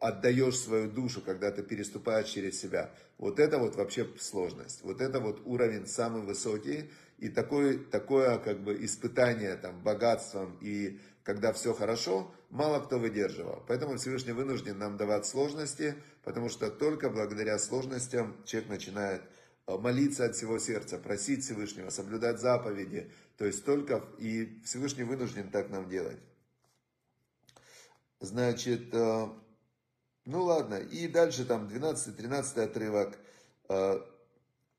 отдаешь 0.00 0.58
свою 0.58 0.90
душу, 0.90 1.22
когда 1.22 1.50
ты 1.50 1.62
переступаешь 1.62 2.28
через 2.28 2.60
себя. 2.60 2.90
Вот 3.16 3.40
это 3.40 3.56
вот 3.56 3.74
вообще 3.74 4.06
сложность. 4.20 4.82
Вот 4.82 5.00
это 5.00 5.18
вот 5.18 5.40
уровень 5.46 5.86
самый 5.86 6.20
высокий. 6.20 6.90
И 7.16 7.30
такое, 7.30 7.78
такое 7.78 8.38
как 8.38 8.62
бы 8.62 8.84
испытание 8.84 9.56
там, 9.56 9.82
богатством 9.82 10.58
и 10.60 11.00
когда 11.24 11.54
все 11.54 11.72
хорошо, 11.72 12.30
мало 12.50 12.80
кто 12.80 12.98
выдерживал. 12.98 13.64
Поэтому 13.66 13.96
Всевышний 13.96 14.32
вынужден 14.32 14.78
нам 14.78 14.96
давать 14.96 15.26
сложности, 15.26 15.96
потому 16.22 16.50
что 16.50 16.70
только 16.70 17.10
благодаря 17.10 17.58
сложностям 17.58 18.36
человек 18.44 18.68
начинает 18.70 19.22
э, 19.66 19.76
молиться 19.76 20.26
от 20.26 20.36
всего 20.36 20.58
сердца, 20.58 20.98
просить 20.98 21.42
Всевышнего, 21.42 21.88
соблюдать 21.88 22.40
заповеди. 22.40 23.10
То 23.38 23.46
есть 23.46 23.64
только 23.64 24.04
и 24.18 24.60
Всевышний 24.64 25.04
вынужден 25.04 25.50
так 25.50 25.70
нам 25.70 25.88
делать. 25.88 26.20
Значит, 28.20 28.92
э, 28.92 29.28
ну 30.26 30.42
ладно, 30.42 30.74
и 30.74 31.08
дальше 31.08 31.46
там 31.46 31.68
12-13 31.68 32.60
отрывок. 32.60 33.18
Э, 33.70 33.98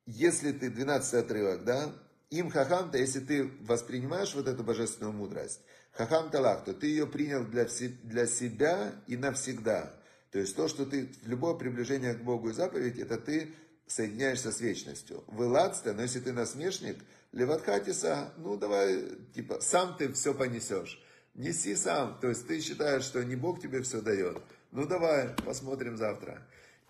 если 0.05 0.51
ты, 0.51 0.69
12 0.69 1.13
отрывок, 1.15 1.63
да, 1.63 1.91
им 2.29 2.51
хахамта, 2.51 2.99
если 2.99 3.19
ты 3.19 3.51
воспринимаешь 3.62 4.36
вот 4.36 4.47
эту 4.47 4.63
божественную 4.63 5.13
мудрость, 5.13 5.62
хахам 5.95 6.29
талах, 6.29 6.63
то 6.65 6.73
ты 6.73 6.88
ее 6.88 7.08
принял 7.08 7.43
для, 7.45 7.67
для 8.03 8.27
себя 8.27 8.93
и 9.08 9.17
навсегда. 9.17 9.93
То 10.31 10.39
есть 10.39 10.55
то, 10.55 10.67
что 10.67 10.86
ты, 10.86 11.10
любое 11.23 11.55
приближение 11.55 12.13
к 12.13 12.23
Богу 12.23 12.49
и 12.49 12.53
заповедь, 12.53 12.99
это 12.99 13.17
ты 13.17 13.53
соединяешься 13.88 14.51
с 14.51 14.60
вечностью. 14.60 15.23
Выладство, 15.27 15.93
но 15.93 16.01
если 16.01 16.19
ты 16.19 16.34
насмешник, 16.34 16.97
леватхатиса, 17.31 18.34
ну 18.38 18.58
давай, 18.58 19.03
типа, 19.34 19.60
сам 19.62 19.95
ты 19.97 20.12
все 20.12 20.34
понесешь. 20.34 21.01
Неси 21.36 21.75
сам, 21.75 22.17
то 22.21 22.29
есть 22.29 22.47
ты 22.47 22.62
считаешь, 22.62 23.03
что 23.03 23.23
не 23.23 23.36
Бог 23.36 23.62
тебе 23.62 23.81
все 23.81 24.01
дает. 24.01 24.41
Ну 24.71 24.86
давай, 24.86 25.29
посмотрим 25.45 25.97
завтра. 25.97 26.41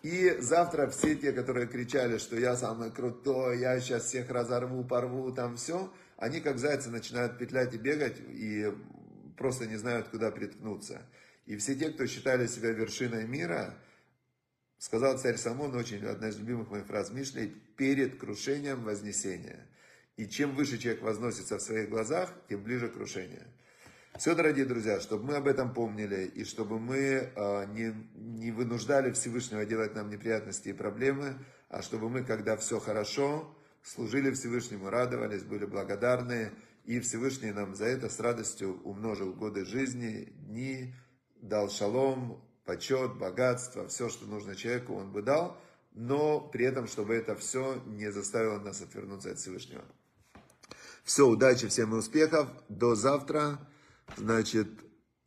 И 0.02 0.36
завтра 0.38 0.88
все 0.88 1.16
те, 1.16 1.32
которые 1.32 1.66
кричали, 1.66 2.18
что 2.18 2.36
я 2.36 2.56
самый 2.56 2.90
крутой, 2.90 3.58
я 3.58 3.80
сейчас 3.80 4.04
всех 4.04 4.30
разорву, 4.30 4.84
порву, 4.84 5.32
там 5.32 5.56
все, 5.56 5.92
они 6.16 6.40
как 6.40 6.58
зайцы 6.58 6.90
начинают 6.90 7.38
петлять 7.38 7.74
и 7.74 7.78
бегать, 7.78 8.16
и 8.28 8.72
просто 9.36 9.66
не 9.66 9.76
знают, 9.76 10.08
куда 10.08 10.30
приткнуться. 10.30 11.02
И 11.46 11.56
все 11.56 11.74
те, 11.74 11.90
кто 11.90 12.06
считали 12.06 12.46
себя 12.46 12.70
вершиной 12.70 13.26
мира, 13.26 13.74
сказал 14.78 15.18
царь 15.18 15.36
Самон, 15.36 15.74
очень 15.74 16.04
одна 16.04 16.28
из 16.28 16.38
любимых 16.38 16.70
моих 16.70 16.86
фраз 16.86 17.10
Мишлей, 17.10 17.48
перед 17.76 18.18
крушением 18.18 18.82
вознесения. 18.82 19.66
И 20.16 20.26
чем 20.26 20.54
выше 20.54 20.78
человек 20.78 21.02
возносится 21.02 21.58
в 21.58 21.62
своих 21.62 21.88
глазах, 21.88 22.32
тем 22.48 22.62
ближе 22.62 22.88
крушение. 22.88 23.46
Все, 24.18 24.34
дорогие 24.34 24.64
друзья, 24.64 24.98
чтобы 24.98 25.24
мы 25.24 25.36
об 25.36 25.46
этом 25.46 25.74
помнили, 25.74 26.24
и 26.24 26.44
чтобы 26.44 26.78
мы 26.78 27.30
а, 27.36 27.66
не, 27.66 27.94
не 28.14 28.50
вынуждали 28.50 29.12
Всевышнего 29.12 29.66
делать 29.66 29.94
нам 29.94 30.08
неприятности 30.08 30.70
и 30.70 30.72
проблемы, 30.72 31.34
а 31.68 31.82
чтобы 31.82 32.08
мы, 32.08 32.24
когда 32.24 32.56
все 32.56 32.80
хорошо, 32.80 33.54
служили 33.82 34.30
Всевышнему, 34.30 34.88
радовались, 34.88 35.42
были 35.42 35.66
благодарны, 35.66 36.50
и 36.86 37.00
Всевышний 37.00 37.52
нам 37.52 37.74
за 37.74 37.86
это 37.86 38.08
с 38.08 38.20
радостью 38.20 38.80
умножил 38.84 39.32
годы 39.32 39.64
жизни, 39.64 40.32
дни, 40.36 40.94
дал 41.36 41.68
шалом, 41.68 42.40
почет, 42.64 43.16
богатство, 43.16 43.88
все, 43.88 44.08
что 44.08 44.26
нужно 44.26 44.54
человеку, 44.54 44.94
он 44.94 45.12
бы 45.12 45.22
дал, 45.22 45.60
но 45.92 46.40
при 46.40 46.64
этом, 46.64 46.86
чтобы 46.86 47.14
это 47.14 47.34
все 47.34 47.82
не 47.86 48.12
заставило 48.12 48.58
нас 48.60 48.82
отвернуться 48.82 49.32
от 49.32 49.38
Всевышнего. 49.38 49.84
Все, 51.02 51.26
удачи, 51.26 51.68
всем 51.68 51.94
и 51.94 51.98
успехов. 51.98 52.48
До 52.68 52.94
завтра. 52.96 53.60
Значит, 54.16 54.68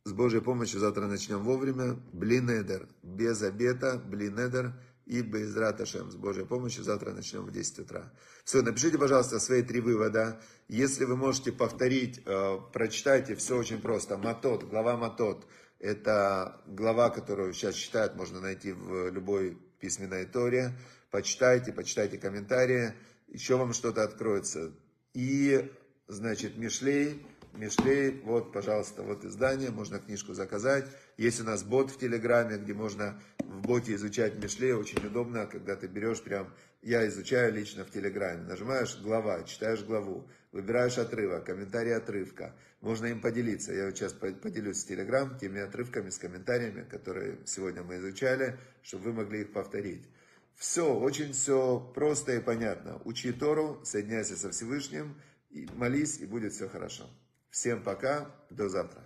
с 0.04 0.12
Божьей 0.12 0.40
помощью 0.40 0.78
завтра 0.78 1.06
начнем 1.06 1.38
вовремя. 1.38 1.96
Блинедер. 2.12 2.86
Без 3.02 3.42
обета. 3.42 3.96
Блинедер. 3.98 4.74
И 5.10 5.22
без 5.22 5.56
раташем. 5.56 6.08
С 6.12 6.14
Божьей 6.14 6.44
помощью 6.44 6.84
завтра 6.84 7.10
начнем 7.10 7.44
в 7.44 7.50
10 7.50 7.80
утра. 7.80 8.12
Все, 8.44 8.62
напишите, 8.62 8.96
пожалуйста, 8.96 9.40
свои 9.40 9.60
три 9.64 9.80
вывода. 9.80 10.40
Если 10.68 11.04
вы 11.04 11.16
можете 11.16 11.50
повторить, 11.50 12.22
э, 12.24 12.58
прочитайте, 12.72 13.34
все 13.34 13.58
очень 13.58 13.80
просто. 13.80 14.16
Матот, 14.18 14.62
глава 14.62 14.96
Матот. 14.96 15.48
Это 15.80 16.62
глава, 16.64 17.10
которую 17.10 17.52
сейчас 17.54 17.74
читают, 17.74 18.14
можно 18.14 18.40
найти 18.40 18.70
в 18.70 19.10
любой 19.10 19.58
письменной 19.80 20.26
торе. 20.26 20.78
Почитайте, 21.10 21.72
почитайте 21.72 22.16
комментарии. 22.16 22.92
Еще 23.26 23.56
вам 23.56 23.72
что-то 23.72 24.04
откроется. 24.04 24.70
И, 25.12 25.68
значит, 26.06 26.56
Мишлей 26.56 27.26
Мишлей, 27.54 28.20
вот, 28.24 28.52
пожалуйста, 28.52 29.02
вот 29.02 29.24
издание, 29.24 29.70
можно 29.70 29.98
книжку 29.98 30.34
заказать. 30.34 30.86
Есть 31.16 31.40
у 31.40 31.44
нас 31.44 31.62
бот 31.62 31.90
в 31.90 31.98
Телеграме, 31.98 32.58
где 32.58 32.74
можно 32.74 33.20
в 33.38 33.62
боте 33.62 33.94
изучать 33.94 34.36
Мишлей, 34.42 34.72
очень 34.72 35.04
удобно, 35.04 35.46
когда 35.46 35.76
ты 35.76 35.86
берешь 35.86 36.22
прям, 36.22 36.52
я 36.82 37.06
изучаю 37.08 37.52
лично 37.52 37.84
в 37.84 37.90
Телеграме, 37.90 38.44
нажимаешь 38.44 38.98
глава, 39.02 39.42
читаешь 39.42 39.82
главу, 39.82 40.28
выбираешь 40.52 40.98
отрывок, 40.98 41.44
комментарий 41.44 41.94
отрывка, 41.94 42.54
можно 42.80 43.06
им 43.06 43.20
поделиться. 43.20 43.72
Я 43.72 43.86
вот 43.86 43.96
сейчас 43.96 44.12
поделюсь 44.12 44.82
в 44.82 44.88
Телеграм 44.88 45.36
теми 45.38 45.60
отрывками 45.60 46.10
с 46.10 46.18
комментариями, 46.18 46.84
которые 46.84 47.38
сегодня 47.44 47.82
мы 47.82 47.96
изучали, 47.96 48.58
чтобы 48.82 49.04
вы 49.04 49.12
могли 49.12 49.42
их 49.42 49.52
повторить. 49.52 50.08
Все, 50.54 50.94
очень 50.94 51.32
все 51.32 51.80
просто 51.94 52.32
и 52.36 52.40
понятно. 52.40 53.00
Учи 53.04 53.32
Тору, 53.32 53.80
соединяйся 53.84 54.36
со 54.36 54.50
Всевышним, 54.50 55.16
и 55.50 55.68
молись, 55.74 56.18
и 56.18 56.26
будет 56.26 56.52
все 56.52 56.68
хорошо. 56.68 57.10
Всем 57.50 57.82
пока, 57.82 58.26
до 58.50 58.68
завтра. 58.68 59.02